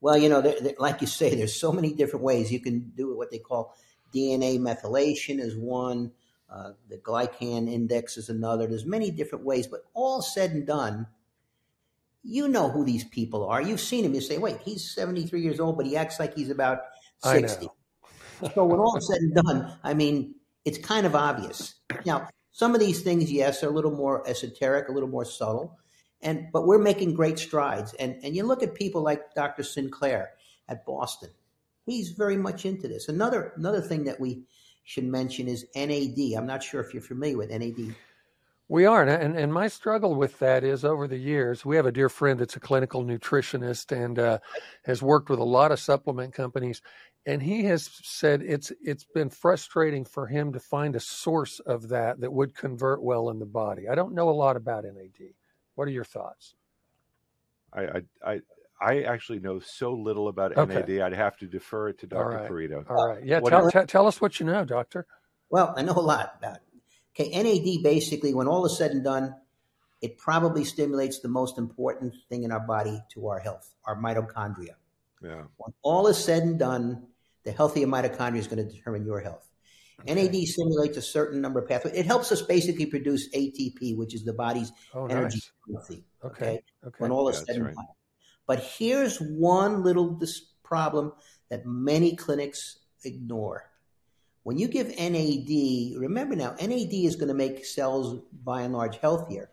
Well, 0.00 0.16
you 0.16 0.28
know, 0.28 0.40
there, 0.40 0.60
there- 0.60 0.74
like 0.78 1.00
you 1.00 1.06
say, 1.06 1.34
there's 1.34 1.54
so 1.58 1.72
many 1.72 1.92
different 1.92 2.24
ways 2.24 2.52
you 2.52 2.60
can 2.60 2.92
do 2.96 3.16
what 3.16 3.30
they 3.30 3.38
call 3.38 3.74
DNA 4.14 4.58
methylation 4.58 5.38
is 5.40 5.56
one. 5.56 6.12
Uh, 6.50 6.72
the 6.88 6.96
glycan 6.96 7.70
index 7.70 8.16
is 8.16 8.28
another. 8.30 8.66
There's 8.66 8.86
many 8.86 9.10
different 9.10 9.44
ways, 9.44 9.66
but 9.66 9.82
all 9.92 10.22
said 10.22 10.52
and 10.52 10.66
done, 10.66 11.06
you 12.24 12.48
know 12.48 12.70
who 12.70 12.84
these 12.84 13.04
people 13.04 13.46
are. 13.46 13.60
You've 13.60 13.80
seen 13.80 14.04
him. 14.04 14.14
You 14.14 14.20
say, 14.20 14.38
wait, 14.38 14.58
he's 14.64 14.90
73 14.94 15.40
years 15.42 15.60
old, 15.60 15.76
but 15.76 15.86
he 15.86 15.96
acts 15.96 16.18
like 16.18 16.34
he's 16.34 16.50
about 16.50 16.80
60. 17.22 17.68
so 18.54 18.64
when 18.64 18.80
all 18.80 18.98
said 19.00 19.20
and 19.20 19.34
done, 19.34 19.78
I 19.84 19.94
mean, 19.94 20.34
it's 20.64 20.78
kind 20.78 21.06
of 21.06 21.14
obvious. 21.14 21.74
Now, 22.06 22.28
some 22.50 22.74
of 22.74 22.80
these 22.80 23.02
things, 23.02 23.30
yes, 23.30 23.62
are 23.62 23.68
a 23.68 23.72
little 23.72 23.90
more 23.92 24.26
esoteric, 24.28 24.88
a 24.88 24.92
little 24.92 25.08
more 25.08 25.24
subtle, 25.24 25.78
and 26.22 26.48
but 26.52 26.66
we're 26.66 26.78
making 26.78 27.14
great 27.14 27.38
strides. 27.38 27.94
And 27.94 28.16
and 28.22 28.34
you 28.34 28.44
look 28.44 28.62
at 28.62 28.74
people 28.74 29.02
like 29.02 29.34
Dr. 29.34 29.62
Sinclair 29.62 30.30
at 30.68 30.84
Boston. 30.84 31.30
He's 31.86 32.10
very 32.10 32.36
much 32.36 32.66
into 32.66 32.88
this. 32.88 33.08
Another 33.08 33.52
another 33.56 33.80
thing 33.80 34.04
that 34.04 34.20
we 34.20 34.42
should 34.84 35.04
mention 35.04 35.48
is 35.48 35.66
NAD. 35.74 36.18
I'm 36.36 36.46
not 36.46 36.62
sure 36.62 36.80
if 36.80 36.92
you're 36.92 37.02
familiar 37.02 37.36
with 37.36 37.50
NAD. 37.50 37.94
We 38.70 38.84
are, 38.84 39.02
and, 39.02 39.34
and 39.34 39.52
my 39.52 39.68
struggle 39.68 40.14
with 40.14 40.38
that 40.40 40.62
is 40.62 40.84
over 40.84 41.08
the 41.08 41.16
years. 41.16 41.64
We 41.64 41.76
have 41.76 41.86
a 41.86 41.92
dear 41.92 42.10
friend 42.10 42.38
that's 42.38 42.56
a 42.56 42.60
clinical 42.60 43.02
nutritionist 43.02 43.92
and 43.92 44.18
uh, 44.18 44.40
has 44.84 45.02
worked 45.02 45.30
with 45.30 45.38
a 45.38 45.44
lot 45.44 45.72
of 45.72 45.80
supplement 45.80 46.34
companies, 46.34 46.82
and 47.24 47.42
he 47.42 47.64
has 47.64 47.88
said 48.02 48.42
it's 48.42 48.70
it's 48.82 49.04
been 49.04 49.30
frustrating 49.30 50.04
for 50.04 50.26
him 50.26 50.52
to 50.52 50.60
find 50.60 50.96
a 50.96 51.00
source 51.00 51.60
of 51.60 51.88
that 51.88 52.20
that 52.20 52.32
would 52.32 52.54
convert 52.54 53.02
well 53.02 53.30
in 53.30 53.38
the 53.38 53.46
body. 53.46 53.88
I 53.88 53.94
don't 53.94 54.14
know 54.14 54.28
a 54.28 54.32
lot 54.32 54.56
about 54.56 54.84
NAD. 54.84 55.32
What 55.78 55.86
are 55.86 55.92
your 55.92 56.02
thoughts? 56.02 56.56
I, 57.72 57.82
I, 57.82 58.02
I, 58.26 58.40
I 58.80 59.02
actually 59.02 59.38
know 59.38 59.60
so 59.60 59.92
little 59.92 60.26
about 60.26 60.56
Okay. 60.58 60.74
NAD. 60.74 61.00
I'd 61.00 61.12
have 61.12 61.36
to 61.36 61.46
defer 61.46 61.90
it 61.90 62.00
to 62.00 62.08
Dr. 62.08 62.30
right. 62.30 62.50
Purita. 62.50 62.84
All 62.90 63.06
right, 63.10 63.24
yeah, 63.24 63.38
What 63.38 63.50
tell, 63.50 63.66
is- 63.68 63.72
tell 63.72 63.86
tell 63.86 64.06
us 64.08 64.20
what 64.20 64.40
you 64.40 64.46
know, 64.46 64.64
doctor. 64.64 65.06
Well, 65.50 65.72
I 65.76 65.82
know 65.82 65.92
a 65.92 66.00
lot 66.00 66.34
about 66.36 66.56
it. 66.56 66.62
Okay, 67.14 67.30
NAD 67.30 67.84
basically, 67.84 68.34
when 68.34 68.48
all 68.48 68.66
is 68.66 68.76
said 68.76 68.90
and 68.90 69.04
done, 69.04 69.36
it 70.02 70.18
probably 70.18 70.64
stimulates 70.64 71.20
the 71.20 71.28
most 71.28 71.58
important 71.58 72.12
thing 72.28 72.42
in 72.42 72.50
our 72.50 72.58
body 72.66 73.00
to 73.14 73.28
our 73.28 73.38
health, 73.38 73.72
our 73.84 73.94
mitochondria. 73.96 74.74
Yeah. 75.22 75.42
When 75.58 75.72
all 75.82 76.08
is 76.08 76.18
said 76.18 76.42
and 76.42 76.58
done, 76.58 77.06
the 77.44 77.52
healthier 77.52 77.86
mitochondria 77.86 78.38
is 78.38 78.48
going 78.48 78.66
to 78.66 78.72
determine 78.74 79.06
your 79.06 79.20
health. 79.20 79.48
NAD 80.06 80.36
stimulates 80.46 80.96
a 80.96 81.02
certain 81.02 81.40
number 81.40 81.60
of 81.60 81.68
pathways. 81.68 81.94
It 81.94 82.06
helps 82.06 82.30
us 82.30 82.42
basically 82.42 82.86
produce 82.86 83.28
ATP, 83.34 83.96
which 83.96 84.14
is 84.14 84.24
the 84.24 84.32
body's 84.32 84.70
Oh, 84.94 85.06
energy 85.06 85.38
nice. 85.38 85.50
currency. 85.66 86.04
Okay, 86.24 86.60
okay. 86.86 86.94
when 86.98 87.10
all 87.10 87.28
is 87.28 87.38
said 87.38 87.46
that's 87.48 87.56
and 87.56 87.66
right. 87.66 87.74
done. 87.74 87.86
But 88.46 88.60
here's 88.60 89.18
one 89.18 89.82
little 89.82 90.10
dis- 90.14 90.52
problem 90.62 91.12
that 91.48 91.64
many 91.66 92.14
clinics 92.14 92.78
ignore. 93.04 93.70
When 94.42 94.58
you 94.58 94.68
give 94.68 94.88
NAD, 94.98 95.98
remember 95.98 96.36
now, 96.36 96.54
NAD 96.60 96.92
is 96.92 97.16
going 97.16 97.28
to 97.28 97.34
make 97.34 97.64
cells 97.66 98.20
by 98.44 98.62
and 98.62 98.72
large 98.74 98.98
healthier, 98.98 99.50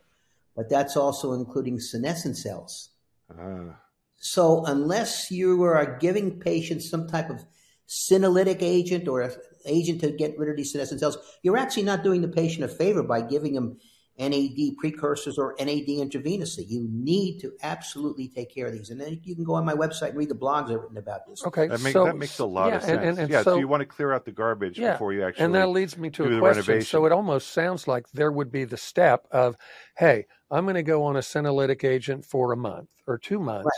but 0.56 0.70
that's 0.70 0.96
also 0.96 1.34
including 1.34 1.80
senescent 1.80 2.38
cells. 2.38 2.90
Ah, 3.32 3.80
So 4.18 4.64
unless 4.66 5.32
you 5.32 5.62
are 5.64 5.98
giving 5.98 6.40
patients 6.40 6.90
some 6.90 7.08
type 7.08 7.30
of 7.30 7.44
senolytic 7.88 8.62
agent 8.62 9.08
or 9.08 9.22
a 9.22 9.32
agent 9.66 10.02
to 10.02 10.12
get 10.12 10.38
rid 10.38 10.50
of 10.50 10.58
these 10.58 10.72
senescent 10.72 11.00
cells, 11.00 11.18
you're 11.44 11.58
actually 11.58 11.84
not 11.84 12.04
doing 12.04 12.22
the 12.22 12.28
patient 12.28 12.64
a 12.64 12.68
favor 12.68 13.04
by 13.04 13.22
giving 13.22 13.54
them 13.54 13.78
NAD 14.18 14.78
precursors 14.78 15.38
or 15.38 15.56
NAD 15.60 15.88
intravenously. 15.88 16.64
You 16.68 16.88
need 16.90 17.40
to 17.40 17.52
absolutely 17.64 18.30
take 18.30 18.54
care 18.54 18.68
of 18.68 18.74
these. 18.74 18.90
And 18.90 19.00
then 19.00 19.20
you 19.24 19.36
can 19.36 19.44
go 19.44 19.56
on 19.56 19.66
my 19.66 19.74
website 19.74 20.10
and 20.10 20.18
read 20.18 20.30
the 20.30 20.36
blogs 20.36 20.72
I've 20.72 20.82
written 20.82 20.98
about 20.98 21.28
this. 21.28 21.46
Okay, 21.46 21.68
that, 21.68 21.82
makes 21.82 21.94
so 21.94 22.06
that 22.06 22.18
makes 22.18 22.40
a 22.40 22.46
lot 22.46 22.70
yeah, 22.70 22.76
of 22.76 22.84
sense. 22.84 22.98
And, 22.98 23.10
and, 23.10 23.20
and 23.20 23.30
yeah, 23.30 23.40
so, 23.40 23.56
so, 23.56 23.58
you 23.58 23.68
want 23.68 23.82
to 23.82 23.86
clear 23.86 24.14
out 24.14 24.24
the 24.24 24.32
garbage 24.32 24.80
Yeah, 24.80 24.94
before 24.94 25.12
you 25.12 25.24
actually. 25.26 25.46
and 25.46 25.56
that 25.56 25.70
leads 25.70 25.98
me 25.98 26.10
to 26.12 26.24
do 26.24 26.30
a 26.30 26.34
the 26.36 26.40
question. 26.40 26.62
renovation. 26.62 26.88
So 26.88 27.06
it 27.06 27.12
almost 27.12 27.52
sounds 27.52 27.88
like 27.88 28.10
there 28.12 28.32
would 28.32 28.52
be 28.52 28.64
the 28.64 28.78
step 28.78 29.28
of, 29.32 29.58
hey, 29.98 30.28
I'm 30.50 30.64
going 30.64 30.76
to 30.76 30.84
go 30.84 31.04
on 31.04 31.18
a 31.18 31.20
senolytic 31.20 31.84
agent 31.84 32.24
for 32.24 32.54
a 32.54 32.58
month 32.58 32.90
or 33.08 33.18
two 33.18 33.40
months, 33.40 33.70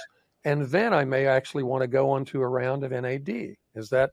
and 0.46 0.67
then 0.67 0.93
I 0.93 1.04
may 1.04 1.26
actually 1.26 1.63
want 1.63 1.82
to 1.82 1.88
go 1.88 2.12
on 2.12 2.26
to 2.26 2.41
a 2.41 2.48
round 2.48 2.84
of 2.84 2.91
NAD. 2.91 3.56
Is 3.78 3.90
that 3.90 4.12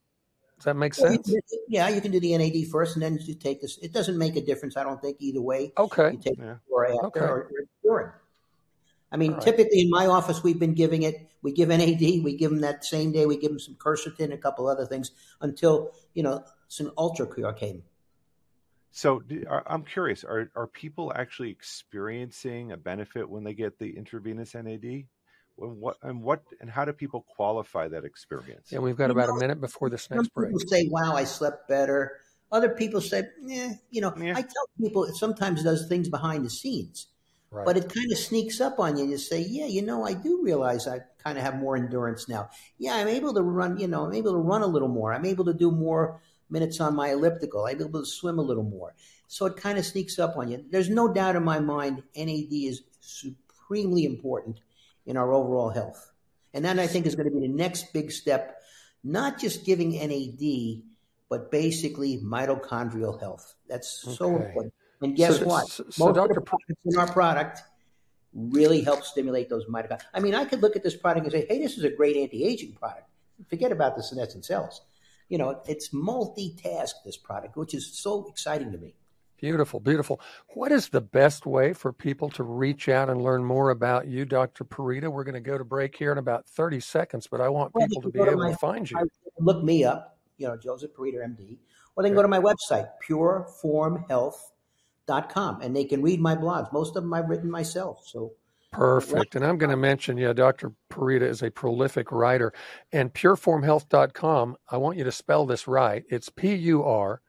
does 0.56 0.66
that 0.66 0.76
make 0.76 0.96
Well, 0.96 1.10
you 1.12 1.22
sense? 1.24 1.56
Yeah, 1.68 1.88
you 1.88 2.00
can 2.00 2.12
do 2.12 2.20
the 2.20 2.36
NAD 2.38 2.68
first 2.70 2.94
and 2.94 3.02
then 3.02 3.18
you 3.20 3.34
take 3.34 3.60
this. 3.60 3.78
It 3.78 3.92
doesn't 3.92 4.16
make 4.16 4.36
a 4.36 4.40
difference, 4.40 4.76
I 4.76 4.84
don't 4.84 5.00
think, 5.00 5.16
either 5.18 5.40
way. 5.40 5.72
Okay, 5.76 6.12
You 6.12 6.18
take 6.18 6.38
Yeah. 6.38 6.52
it 6.52 6.58
before, 6.66 6.86
after, 6.86 7.06
Okay. 7.06 7.20
or, 7.20 7.38
or 7.42 7.66
during. 7.82 8.12
I 9.10 9.16
mean, 9.16 9.32
All 9.32 9.36
right. 9.38 9.44
typically 9.44 9.80
in 9.80 9.90
my 9.90 10.06
office, 10.06 10.42
we've 10.44 10.58
been 10.58 10.74
giving 10.74 11.02
it. 11.02 11.28
We 11.42 11.52
give 11.52 11.68
NAD. 11.70 12.00
We 12.00 12.36
give 12.36 12.50
them 12.50 12.60
that 12.60 12.84
same 12.84 13.10
day. 13.12 13.26
We 13.26 13.36
give 13.36 13.50
them 13.50 13.58
some 13.58 13.74
quercetin, 13.74 14.32
a 14.32 14.38
couple 14.38 14.68
other 14.68 14.86
things 14.86 15.10
until 15.40 15.92
you 16.14 16.22
know 16.22 16.44
some 16.68 16.92
ultra 16.96 17.26
cure 17.32 17.52
came. 17.52 17.82
So 18.90 19.22
I'm 19.66 19.84
curious: 19.84 20.24
are 20.24 20.50
are 20.56 20.66
people 20.66 21.12
actually 21.14 21.50
experiencing 21.50 22.72
a 22.72 22.76
benefit 22.76 23.28
when 23.28 23.44
they 23.44 23.54
get 23.54 23.78
the 23.78 23.96
intravenous 23.96 24.54
NAD? 24.54 25.04
When, 25.56 25.78
what 25.80 25.96
and 26.02 26.22
what 26.22 26.42
and 26.60 26.68
how 26.68 26.84
do 26.84 26.92
people 26.92 27.22
qualify 27.22 27.88
that 27.88 28.04
experience? 28.04 28.72
and 28.72 28.82
we've 28.82 28.96
got 28.96 29.06
You 29.06 29.12
about 29.12 29.28
know, 29.28 29.36
a 29.36 29.40
minute 29.40 29.60
before 29.60 29.88
this 29.88 30.10
next 30.10 30.28
break. 30.34 30.50
people 30.50 30.60
say, 30.68 30.88
"Wow, 30.90 31.14
I 31.14 31.24
slept 31.24 31.68
better." 31.68 32.18
Other 32.50 32.70
people 32.70 33.00
say, 33.00 33.28
"Yeah, 33.42 33.74
you 33.90 34.00
know." 34.00 34.12
Yeah. 34.18 34.32
I 34.36 34.42
tell 34.42 34.66
people 34.80 35.04
it 35.04 35.14
sometimes 35.14 35.62
does 35.62 35.86
things 35.88 36.08
behind 36.08 36.44
the 36.44 36.50
scenes, 36.50 37.06
Right. 37.50 37.64
but 37.64 37.76
it 37.76 37.82
kind 37.92 38.10
of 38.10 38.18
sneaks 38.18 38.60
up 38.60 38.80
on 38.80 38.96
you. 38.96 39.04
You 39.04 39.16
say, 39.18 39.40
"Yeah, 39.42 39.66
you 39.66 39.82
know, 39.82 40.04
I 40.04 40.14
do 40.14 40.42
realize 40.42 40.88
I 40.88 41.00
kind 41.22 41.38
of 41.38 41.44
have 41.44 41.56
more 41.56 41.76
endurance 41.76 42.28
now. 42.28 42.50
Yeah, 42.78 42.94
I'm 42.96 43.08
able 43.08 43.32
to 43.34 43.42
run. 43.42 43.78
You 43.78 43.86
know, 43.86 44.06
I'm 44.06 44.12
able 44.14 44.32
to 44.32 44.38
run 44.38 44.62
a 44.62 44.66
little 44.66 44.88
more. 44.88 45.12
I'm 45.12 45.24
able 45.24 45.44
to 45.44 45.54
do 45.54 45.70
more 45.70 46.20
minutes 46.50 46.80
on 46.80 46.94
my 46.96 47.10
elliptical. 47.12 47.66
I'm 47.66 47.80
able 47.80 48.00
to 48.00 48.06
swim 48.06 48.38
a 48.40 48.42
little 48.42 48.64
more." 48.64 48.94
So 49.28 49.46
it 49.46 49.56
kind 49.56 49.78
of 49.78 49.86
sneaks 49.86 50.18
up 50.18 50.36
on 50.36 50.50
you. 50.50 50.64
There's 50.70 50.90
no 50.90 51.12
doubt 51.12 51.36
in 51.36 51.44
my 51.44 51.60
mind, 51.60 52.02
NAD 52.16 52.66
is 52.66 52.82
supremely 53.00 54.04
important 54.04 54.60
in 55.06 55.16
our 55.16 55.32
overall 55.32 55.70
health. 55.70 56.12
And 56.52 56.64
that 56.64 56.78
I 56.78 56.86
think 56.86 57.06
is 57.06 57.14
going 57.14 57.28
to 57.28 57.34
be 57.34 57.46
the 57.46 57.52
next 57.52 57.92
big 57.92 58.12
step, 58.12 58.60
not 59.02 59.38
just 59.38 59.64
giving 59.64 59.92
NAD, 59.92 60.82
but 61.28 61.50
basically 61.50 62.18
mitochondrial 62.18 63.18
health. 63.20 63.54
That's 63.68 63.88
so 63.88 64.34
Okay. 64.36 64.46
important. 64.46 64.74
And 65.02 65.16
guess 65.16 65.38
So- 65.38 65.46
what? 65.46 65.68
so- 65.68 65.84
so 65.90 66.06
Most 66.06 66.14
Dr. 66.14 66.30
of 66.30 66.34
the 66.36 66.40
products 66.42 66.80
in 66.84 66.96
our 66.98 67.10
product 67.12 67.62
really 68.32 68.80
help 68.82 69.04
stimulate 69.04 69.48
those 69.48 69.64
mitochondria. 69.66 70.00
I 70.14 70.20
mean, 70.20 70.34
I 70.34 70.44
could 70.44 70.62
look 70.62 70.76
at 70.76 70.82
this 70.82 70.96
product 70.96 71.24
and 71.26 71.32
say, 71.32 71.46
hey, 71.48 71.58
this 71.58 71.76
is 71.76 71.84
a 71.84 71.90
great 71.90 72.16
anti-aging 72.16 72.74
product. 72.74 73.08
Forget 73.48 73.72
about 73.72 73.96
the 73.96 74.02
senescent 74.02 74.44
cells. 74.44 74.80
you 75.30 75.38
know, 75.38 75.62
it's 75.66 75.88
multitask 75.88 76.92
this 77.02 77.16
product, 77.16 77.56
which 77.56 77.72
is 77.72 77.86
so 77.98 78.28
exciting 78.28 78.70
to 78.70 78.76
me. 78.76 78.94
Beautiful, 79.44 79.78
beautiful. 79.78 80.20
What 80.54 80.72
is 80.72 80.88
the 80.88 81.02
best 81.02 81.44
way 81.44 81.74
for 81.74 81.92
people 81.92 82.30
to 82.30 82.42
reach 82.42 82.88
out 82.88 83.10
and 83.10 83.20
learn 83.20 83.44
more 83.44 83.68
about 83.68 84.08
you, 84.08 84.24
Dr. 84.24 84.64
Purita? 84.64 85.12
We're 85.12 85.24
going 85.24 85.34
to 85.34 85.40
go 85.40 85.58
to 85.58 85.64
break 85.64 85.94
here 85.94 86.12
in 86.12 86.16
about 86.16 86.48
30 86.48 86.80
seconds, 86.80 87.26
but 87.26 87.42
I 87.42 87.50
want 87.50 87.74
well, 87.74 87.86
people 87.86 88.00
to 88.00 88.08
be 88.08 88.20
able 88.20 88.30
to, 88.30 88.38
my, 88.38 88.52
to 88.52 88.56
find 88.56 88.90
you. 88.90 88.96
Look 89.38 89.62
me 89.62 89.84
up, 89.84 90.16
you 90.38 90.48
know, 90.48 90.56
Joseph 90.56 90.94
Purita, 90.94 91.16
MD, 91.16 91.58
or 91.94 92.02
they 92.02 92.08
can 92.08 92.16
go 92.16 92.22
to 92.22 92.28
my 92.28 92.40
website, 92.40 92.88
pureformhealth.com, 93.06 95.60
and 95.60 95.76
they 95.76 95.84
can 95.84 96.00
read 96.00 96.22
my 96.22 96.34
blogs. 96.34 96.72
Most 96.72 96.96
of 96.96 97.02
them 97.02 97.12
I've 97.12 97.28
written 97.28 97.50
myself. 97.50 98.04
So 98.06 98.32
Perfect. 98.72 99.36
And 99.36 99.44
I'm 99.44 99.58
going 99.58 99.68
to 99.68 99.76
mention, 99.76 100.16
yeah, 100.16 100.32
Dr. 100.32 100.72
Purita 100.90 101.28
is 101.28 101.42
a 101.42 101.50
prolific 101.50 102.10
writer. 102.10 102.54
And 102.92 103.12
pureformhealth.com, 103.12 104.56
I 104.70 104.78
want 104.78 104.96
you 104.96 105.04
to 105.04 105.12
spell 105.12 105.44
this 105.44 105.68
right. 105.68 106.02
It's 106.08 106.30
P 106.30 106.54
U 106.54 106.82
R 106.82 107.20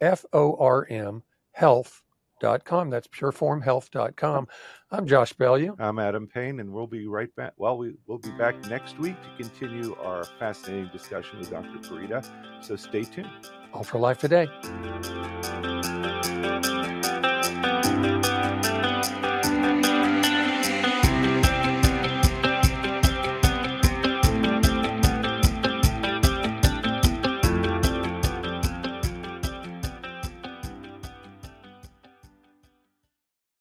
F 0.00 0.24
O 0.32 0.54
R 0.54 0.86
M 0.88 1.24
health.com. 1.54 2.90
That's 2.90 3.08
pureformhealth.com. 3.08 4.48
I'm 4.90 5.06
Josh 5.06 5.32
Bellew. 5.32 5.74
I'm 5.78 5.98
Adam 5.98 6.26
Payne, 6.26 6.60
and 6.60 6.72
we'll 6.72 6.86
be 6.86 7.06
right 7.06 7.34
back. 7.36 7.54
Well, 7.56 7.78
we, 7.78 7.94
we'll 8.06 8.18
be 8.18 8.30
back 8.32 8.54
next 8.68 8.98
week 8.98 9.16
to 9.22 9.42
continue 9.42 9.96
our 9.96 10.24
fascinating 10.38 10.90
discussion 10.92 11.38
with 11.38 11.50
Dr. 11.50 11.78
Purita. 11.78 12.24
So 12.62 12.76
stay 12.76 13.04
tuned. 13.04 13.30
Ultra 13.72 13.98
Life 13.98 14.18
today. 14.18 14.46